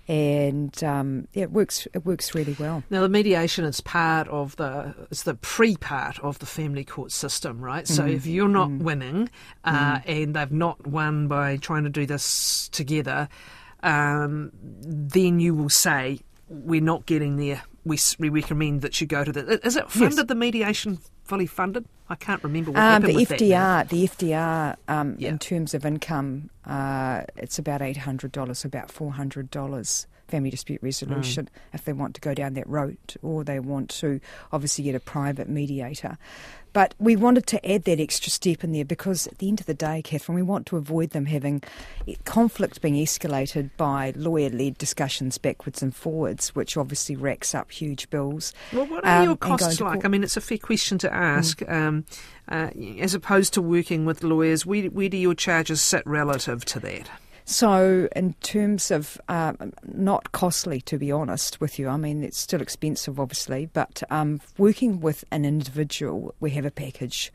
and 0.08 0.82
um, 0.82 1.28
yeah, 1.34 1.42
it 1.44 1.52
works. 1.52 1.86
It 1.92 2.06
works 2.06 2.34
really 2.34 2.56
well. 2.58 2.82
Now, 2.88 3.02
the 3.02 3.08
mediation 3.10 3.64
is 3.66 3.80
part 3.82 4.26
of 4.28 4.56
the 4.56 4.94
it's 5.10 5.24
the 5.24 5.34
pre 5.34 5.76
part 5.76 6.18
of 6.20 6.38
the 6.38 6.46
family 6.46 6.84
court 6.84 7.12
system, 7.12 7.60
right? 7.60 7.86
So 7.86 8.04
Mm. 8.04 8.14
if 8.14 8.24
you're 8.26 8.48
not 8.48 8.70
winning, 8.70 9.28
uh, 9.64 9.98
and 10.06 10.34
they've 10.34 10.50
not 10.50 10.86
won 10.86 11.28
by 11.28 11.58
trying 11.58 11.84
to 11.84 11.90
do 11.90 12.06
this 12.06 12.68
together, 12.70 13.28
um, 13.82 14.50
then 14.82 15.40
you 15.40 15.54
will 15.54 15.68
say 15.68 16.20
we're 16.48 16.80
not 16.80 17.04
getting 17.06 17.36
there. 17.36 17.62
We, 17.84 17.98
we 18.18 18.28
recommend 18.30 18.80
that 18.82 19.00
you 19.00 19.06
go 19.06 19.24
to 19.24 19.32
the. 19.32 19.60
Is 19.66 19.76
it 19.76 19.90
funded? 19.90 20.28
The 20.28 20.34
mediation 20.34 20.98
fully 21.28 21.46
funded? 21.46 21.84
I 22.08 22.14
can't 22.14 22.42
remember 22.42 22.70
what 22.70 22.80
Um, 22.82 23.02
the 23.02 23.14
with 23.14 23.28
that 23.28 23.40
now. 23.40 23.84
FDR, 23.84 23.88
the 23.88 24.04
FDR, 24.04 24.76
um, 24.88 25.16
Yeah. 25.18 25.28
in 25.28 25.38
terms 25.38 25.74
of 25.74 25.84
income, 25.84 26.48
uh, 26.64 27.22
it's 27.36 27.58
about 27.58 27.82
eight 27.82 27.98
hundred 27.98 28.32
dollars, 28.32 28.64
about 28.64 28.90
four 28.90 29.12
hundred 29.12 29.50
dollars. 29.50 30.06
Family 30.26 30.50
dispute 30.50 30.82
resolution, 30.82 31.46
Mm. 31.46 31.74
if 31.74 31.84
they 31.86 31.92
want 31.94 32.14
to 32.14 32.20
go 32.20 32.34
down 32.34 32.52
that 32.54 32.68
route, 32.68 33.16
or 33.22 33.44
they 33.44 33.58
want 33.60 33.88
to 34.00 34.20
obviously 34.52 34.84
get 34.84 34.94
a 34.94 35.00
private 35.00 35.48
mediator. 35.48 36.18
But 36.72 36.94
we 36.98 37.16
wanted 37.16 37.46
to 37.48 37.70
add 37.70 37.84
that 37.84 38.00
extra 38.00 38.30
step 38.30 38.62
in 38.62 38.72
there 38.72 38.84
because 38.84 39.26
at 39.26 39.38
the 39.38 39.48
end 39.48 39.60
of 39.60 39.66
the 39.66 39.74
day, 39.74 40.02
Catherine, 40.02 40.36
we 40.36 40.42
want 40.42 40.66
to 40.66 40.76
avoid 40.76 41.10
them 41.10 41.26
having 41.26 41.62
eh, 42.06 42.14
conflict 42.24 42.80
being 42.80 42.94
escalated 42.94 43.70
by 43.76 44.12
lawyer 44.16 44.50
led 44.50 44.78
discussions 44.78 45.38
backwards 45.38 45.82
and 45.82 45.94
forwards, 45.94 46.54
which 46.54 46.76
obviously 46.76 47.16
racks 47.16 47.54
up 47.54 47.70
huge 47.70 48.08
bills. 48.10 48.52
Well, 48.72 48.86
what 48.86 49.04
are 49.04 49.20
um, 49.20 49.24
your 49.24 49.36
costs 49.36 49.80
like? 49.80 50.04
I 50.04 50.08
mean, 50.08 50.22
it's 50.22 50.36
a 50.36 50.40
fair 50.40 50.58
question 50.58 50.98
to 50.98 51.12
ask. 51.12 51.58
Mm. 51.60 51.72
Um, 51.72 52.04
uh, 52.50 52.70
as 52.98 53.14
opposed 53.14 53.52
to 53.54 53.62
working 53.62 54.06
with 54.06 54.22
lawyers, 54.22 54.64
where, 54.64 54.84
where 54.84 55.08
do 55.08 55.16
your 55.16 55.34
charges 55.34 55.82
sit 55.82 56.02
relative 56.06 56.64
to 56.64 56.80
that? 56.80 57.10
So, 57.50 58.10
in 58.14 58.34
terms 58.42 58.90
of 58.90 59.18
um, 59.30 59.72
not 59.82 60.32
costly, 60.32 60.82
to 60.82 60.98
be 60.98 61.10
honest 61.10 61.62
with 61.62 61.78
you, 61.78 61.88
I 61.88 61.96
mean, 61.96 62.22
it's 62.22 62.36
still 62.36 62.60
expensive, 62.60 63.18
obviously, 63.18 63.70
but 63.72 64.02
um, 64.10 64.42
working 64.58 65.00
with 65.00 65.24
an 65.30 65.46
individual, 65.46 66.34
we 66.40 66.50
have 66.50 66.66
a 66.66 66.70
package 66.70 67.32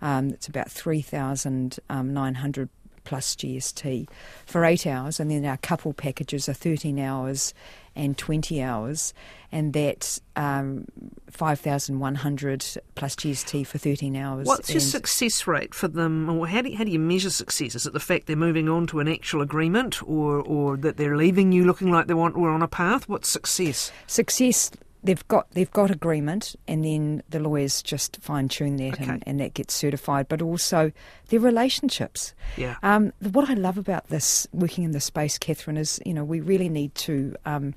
um, 0.00 0.28
that's 0.28 0.46
about 0.46 0.70
3,900 0.70 2.68
plus 3.02 3.34
GST 3.34 4.08
for 4.46 4.64
eight 4.64 4.86
hours, 4.86 5.18
and 5.18 5.32
then 5.32 5.44
our 5.44 5.56
couple 5.56 5.92
packages 5.92 6.48
are 6.48 6.54
13 6.54 7.00
hours 7.00 7.52
and 7.96 8.16
20 8.16 8.62
hours, 8.62 9.14
and 9.50 9.72
that's 9.72 10.20
um, 10.36 10.86
5,100 11.30 12.64
plus 12.94 13.16
GST 13.16 13.66
for 13.66 13.78
13 13.78 14.14
hours. 14.16 14.46
What's 14.46 14.70
your 14.70 14.80
success 14.80 15.46
rate 15.46 15.74
for 15.74 15.88
them? 15.88 16.28
Or 16.28 16.46
how 16.46 16.62
do, 16.62 16.70
you, 16.70 16.76
how 16.76 16.84
do 16.84 16.90
you 16.90 16.98
measure 16.98 17.30
success? 17.30 17.74
Is 17.74 17.86
it 17.86 17.92
the 17.92 18.00
fact 18.00 18.26
they're 18.26 18.36
moving 18.36 18.68
on 18.68 18.86
to 18.88 19.00
an 19.00 19.08
actual 19.08 19.40
agreement 19.42 20.02
or, 20.02 20.40
or 20.40 20.76
that 20.76 20.96
they're 20.96 21.16
leaving 21.16 21.52
you 21.52 21.64
looking 21.64 21.90
like 21.90 22.06
they 22.06 22.14
want 22.14 22.36
we're 22.36 22.50
on 22.50 22.62
a 22.62 22.68
path? 22.68 23.08
What's 23.08 23.30
success? 23.30 23.90
success 24.06 24.70
they've 25.06 25.26
got 25.28 25.50
they've 25.52 25.70
got 25.70 25.90
agreement 25.90 26.54
and 26.68 26.84
then 26.84 27.22
the 27.30 27.38
lawyers 27.40 27.82
just 27.82 28.18
fine 28.20 28.48
tune 28.48 28.76
that 28.76 28.94
Okay. 28.94 29.04
and, 29.04 29.22
and 29.26 29.40
that 29.40 29.54
gets 29.54 29.72
certified 29.74 30.26
but 30.28 30.42
also 30.42 30.92
their 31.28 31.40
relationships 31.40 32.34
Yeah. 32.56 32.76
um, 32.82 33.12
what 33.32 33.48
I 33.48 33.54
love 33.54 33.78
about 33.78 34.08
this 34.08 34.46
working 34.52 34.84
in 34.84 34.90
this 34.90 35.04
space 35.06 35.38
Catherine 35.38 35.76
is 35.78 36.00
you 36.04 36.12
know 36.14 36.24
we 36.24 36.40
really 36.40 36.68
need 36.68 36.94
to 36.96 37.34
um, 37.46 37.74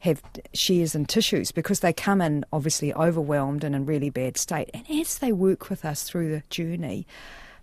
have 0.00 0.22
shears 0.52 0.94
and 0.94 1.08
tissues 1.08 1.50
because 1.52 1.80
they 1.80 1.92
come 1.92 2.20
in 2.20 2.44
obviously 2.52 2.92
overwhelmed 2.94 3.64
and 3.64 3.74
in 3.74 3.86
really 3.86 4.10
bad 4.10 4.36
state 4.36 4.70
and 4.74 4.84
as 4.90 5.18
they 5.18 5.32
work 5.32 5.68
with 5.70 5.84
us 5.84 6.02
through 6.04 6.30
the 6.30 6.42
journey 6.50 7.06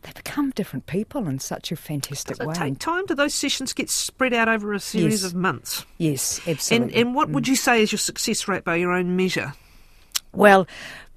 they 0.04 0.12
become 0.14 0.52
different 0.52 0.86
people 0.86 1.28
in 1.28 1.40
such 1.40 1.72
a 1.72 1.76
fantastic 1.76 2.38
Does 2.38 2.46
it 2.46 2.48
way 2.48 2.54
take 2.54 2.80
time? 2.80 3.06
Do 3.06 3.16
those 3.16 3.34
sessions 3.34 3.74
get 3.74 3.90
spread 3.90 4.34
out 4.34 4.48
over 4.48 4.74
a 4.74 4.80
series 4.80 5.22
Yes. 5.22 5.32
of 5.32 5.36
months? 5.36 5.86
yes 5.98 6.40
And, 6.46 6.56
absolutely 6.58 7.02
and 7.02 7.16
what 7.16 7.30
would 7.30 7.48
you 7.48 7.56
say 7.56 7.82
is 7.82 7.92
your 7.92 8.00
success 8.00 8.48
rate 8.48 8.64
by 8.64 8.76
your 8.76 8.92
own 8.92 9.16
measure? 9.16 9.54
Well, 10.34 10.68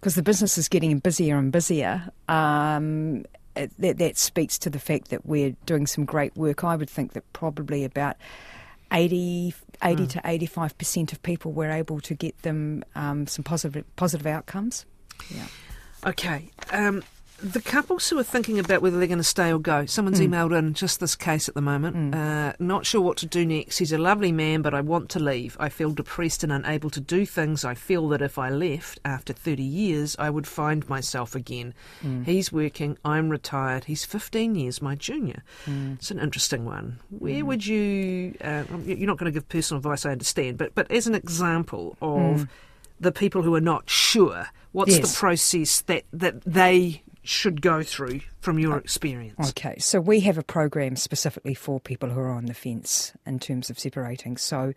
because 0.00 0.14
the 0.14 0.22
business 0.22 0.56
is 0.58 0.68
getting 0.68 0.98
busier 0.98 1.36
and 1.38 1.50
busier, 1.50 2.10
um, 2.28 3.24
that, 3.54 3.98
that 3.98 4.18
speaks 4.18 4.58
to 4.58 4.70
the 4.70 4.78
fact 4.78 5.08
that 5.08 5.24
we're 5.26 5.56
doing 5.64 5.86
some 5.86 6.04
great 6.04 6.36
work. 6.36 6.62
I 6.64 6.76
would 6.76 6.90
think 6.90 7.14
that 7.14 7.24
probably 7.32 7.82
about 7.84 8.16
80, 8.92 9.54
80 9.82 10.06
to 10.08 10.20
85% 10.20 11.12
of 11.12 11.22
people 11.22 11.52
we're 11.52 11.70
able 11.70 12.00
to 12.02 12.14
get 12.14 12.40
them 12.42 12.84
um, 12.94 13.26
some 13.26 13.42
positive, 13.42 13.84
positive 13.96 14.26
outcomes. 14.26 14.84
Yeah. 15.34 15.46
Okay. 16.06 16.50
Um, 16.70 17.02
the 17.42 17.60
couples 17.60 18.08
who 18.08 18.18
are 18.18 18.22
thinking 18.24 18.58
about 18.58 18.80
whether 18.80 18.98
they're 18.98 19.06
going 19.06 19.18
to 19.18 19.24
stay 19.24 19.52
or 19.52 19.58
go, 19.58 19.84
someone's 19.86 20.20
mm. 20.20 20.28
emailed 20.28 20.56
in 20.56 20.72
just 20.74 21.00
this 21.00 21.14
case 21.14 21.48
at 21.48 21.54
the 21.54 21.60
moment. 21.60 21.96
Mm. 21.96 22.14
Uh, 22.14 22.52
not 22.58 22.86
sure 22.86 23.00
what 23.00 23.18
to 23.18 23.26
do 23.26 23.44
next. 23.44 23.78
He's 23.78 23.92
a 23.92 23.98
lovely 23.98 24.32
man, 24.32 24.62
but 24.62 24.72
I 24.72 24.80
want 24.80 25.10
to 25.10 25.20
leave. 25.20 25.56
I 25.60 25.68
feel 25.68 25.90
depressed 25.90 26.42
and 26.42 26.52
unable 26.52 26.88
to 26.90 27.00
do 27.00 27.26
things. 27.26 27.64
I 27.64 27.74
feel 27.74 28.08
that 28.08 28.22
if 28.22 28.38
I 28.38 28.48
left 28.48 29.00
after 29.04 29.32
30 29.32 29.62
years, 29.62 30.16
I 30.18 30.30
would 30.30 30.46
find 30.46 30.88
myself 30.88 31.34
again. 31.34 31.74
Mm. 32.02 32.24
He's 32.24 32.50
working, 32.50 32.96
I'm 33.04 33.28
retired. 33.28 33.84
He's 33.84 34.04
15 34.04 34.54
years 34.54 34.80
my 34.80 34.94
junior. 34.94 35.42
It's 35.66 36.10
an 36.10 36.20
interesting 36.20 36.64
one. 36.64 37.00
Where 37.10 37.44
would 37.44 37.66
you, 37.66 38.34
uh, 38.40 38.64
you're 38.84 39.06
not 39.06 39.18
going 39.18 39.30
to 39.32 39.38
give 39.38 39.48
personal 39.48 39.78
advice, 39.78 40.06
I 40.06 40.12
understand, 40.12 40.58
but, 40.58 40.74
but 40.74 40.90
as 40.90 41.06
an 41.06 41.14
example 41.14 41.96
of 42.00 42.48
the 42.98 43.12
people 43.12 43.42
who 43.42 43.54
are 43.54 43.60
not 43.60 43.90
sure, 43.90 44.48
what's 44.72 44.96
Yes. 44.96 45.12
the 45.12 45.18
process 45.18 45.80
that, 45.82 46.04
that 46.12 46.42
they 46.44 47.02
should 47.28 47.62
go 47.62 47.82
through 47.82 48.20
from 48.40 48.58
your 48.58 48.76
experience? 48.78 49.50
Okay, 49.50 49.78
so 49.78 50.00
we 50.00 50.20
have 50.20 50.38
a 50.38 50.42
program 50.42 50.96
specifically 50.96 51.54
for 51.54 51.80
people 51.80 52.10
who 52.10 52.20
are 52.20 52.30
on 52.30 52.46
the 52.46 52.54
fence 52.54 53.12
in 53.26 53.38
terms 53.38 53.70
of 53.70 53.78
separating. 53.78 54.36
So 54.36 54.72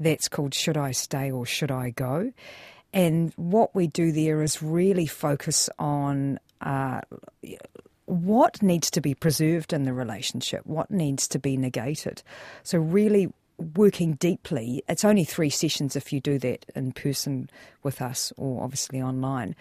that's 0.00 0.28
called 0.28 0.54
Should 0.54 0.76
I 0.76 0.92
Stay 0.92 1.30
or 1.30 1.46
Should 1.46 1.70
I 1.70 1.90
Go? 1.90 2.32
And 2.92 3.32
what 3.36 3.74
we 3.74 3.86
do 3.86 4.12
there 4.12 4.42
is 4.42 4.62
really 4.62 5.06
focus 5.06 5.68
on 5.78 6.38
uh, 6.60 7.00
what 8.06 8.62
needs 8.62 8.90
to 8.92 9.00
be 9.00 9.14
preserved 9.14 9.72
in 9.72 9.84
the 9.84 9.92
relationship, 9.92 10.64
what 10.64 10.90
needs 10.90 11.26
to 11.28 11.38
be 11.38 11.56
negated. 11.56 12.22
So, 12.62 12.78
really 12.78 13.32
working 13.58 14.14
deeply. 14.14 14.82
It's 14.88 15.04
only 15.04 15.24
three 15.24 15.50
sessions 15.50 15.96
if 15.96 16.12
you 16.12 16.20
do 16.20 16.38
that 16.40 16.66
in 16.74 16.92
person 16.92 17.50
with 17.82 18.02
us 18.02 18.32
or 18.36 18.62
obviously 18.62 19.00
online, 19.00 19.54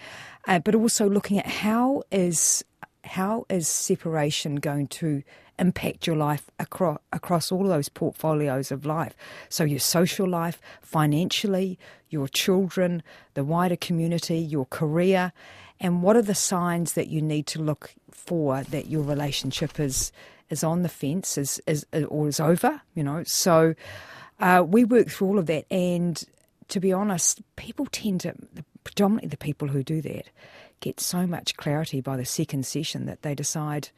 uh, 0.47 0.59
but 0.59 0.75
also 0.75 1.09
looking 1.09 1.39
at 1.39 1.47
how 1.47 2.03
is 2.11 2.63
how 3.05 3.45
is 3.49 3.67
separation 3.67 4.55
going 4.55 4.87
to 4.87 5.23
impact 5.59 6.07
your 6.07 6.15
life 6.15 6.49
across 6.57 6.97
across 7.11 7.51
all 7.51 7.65
those 7.65 7.87
portfolios 7.87 8.71
of 8.71 8.85
life 8.85 9.15
so 9.49 9.63
your 9.63 9.77
social 9.77 10.27
life 10.27 10.59
financially 10.81 11.77
your 12.09 12.27
children 12.27 13.03
the 13.35 13.43
wider 13.43 13.75
community 13.75 14.37
your 14.39 14.65
career 14.65 15.31
and 15.79 16.01
what 16.01 16.15
are 16.15 16.23
the 16.23 16.33
signs 16.33 16.93
that 16.93 17.07
you 17.07 17.21
need 17.21 17.45
to 17.45 17.61
look 17.61 17.93
for 18.09 18.63
that 18.63 18.87
your 18.87 19.03
relationship 19.03 19.79
is 19.79 20.11
is 20.53 20.63
on 20.63 20.81
the 20.83 20.89
fence 20.89 21.37
is, 21.37 21.61
is 21.67 21.85
or 22.07 22.27
is 22.27 22.39
over 22.39 22.81
you 22.95 23.03
know 23.03 23.23
so 23.23 23.75
uh, 24.39 24.63
we 24.65 24.83
work 24.83 25.09
through 25.09 25.27
all 25.27 25.39
of 25.39 25.47
that 25.47 25.65
and 25.69 26.23
to 26.69 26.79
be 26.79 26.93
honest 26.93 27.41
people 27.55 27.85
tend 27.87 28.21
to 28.21 28.33
predominantly 28.83 29.29
the 29.29 29.37
people 29.37 29.67
who 29.67 29.83
do 29.83 30.01
that 30.01 30.29
get 30.79 30.99
so 30.99 31.27
much 31.27 31.57
clarity 31.57 32.01
by 32.01 32.15
the 32.15 32.25
second 32.25 32.65
session 32.65 33.05
that 33.05 33.21
they 33.21 33.35
decide 33.35 33.89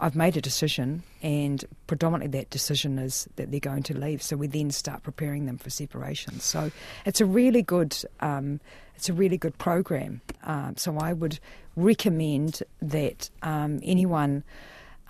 I've 0.00 0.16
made 0.16 0.36
a 0.36 0.40
decision, 0.40 1.02
and 1.22 1.62
predominantly 1.86 2.38
that 2.38 2.48
decision 2.48 2.98
is 2.98 3.28
that 3.36 3.50
they're 3.50 3.60
going 3.60 3.82
to 3.84 3.98
leave. 3.98 4.22
So 4.22 4.34
we 4.34 4.46
then 4.46 4.70
start 4.70 5.02
preparing 5.02 5.44
them 5.44 5.58
for 5.58 5.68
separation. 5.68 6.40
So 6.40 6.70
it's 7.04 7.20
a 7.20 7.26
really 7.26 7.60
good, 7.60 7.94
um, 8.20 8.60
it's 8.96 9.10
a 9.10 9.12
really 9.12 9.36
good 9.36 9.58
program. 9.58 10.22
Um, 10.42 10.76
so 10.78 10.96
I 10.96 11.12
would 11.12 11.38
recommend 11.76 12.62
that 12.80 13.28
um, 13.42 13.80
anyone 13.82 14.42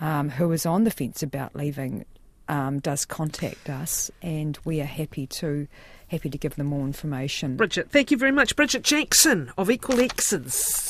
um, 0.01 0.29
who 0.29 0.51
is 0.51 0.65
on 0.65 0.83
the 0.83 0.91
fence 0.91 1.23
about 1.23 1.55
leaving 1.55 2.05
um, 2.49 2.79
does 2.79 3.05
contact 3.05 3.69
us, 3.69 4.11
and 4.21 4.57
we 4.65 4.81
are 4.81 4.85
happy 4.85 5.25
to 5.27 5.67
happy 6.09 6.29
to 6.29 6.37
give 6.37 6.55
them 6.55 6.67
more 6.67 6.85
information. 6.85 7.55
Bridgette, 7.55 7.89
thank 7.89 8.11
you 8.11 8.17
very 8.17 8.33
much. 8.33 8.57
Bridgette 8.57 8.81
Jackson 8.81 9.51
of 9.57 9.69
Equal 9.69 10.01
Exes. 10.01 10.89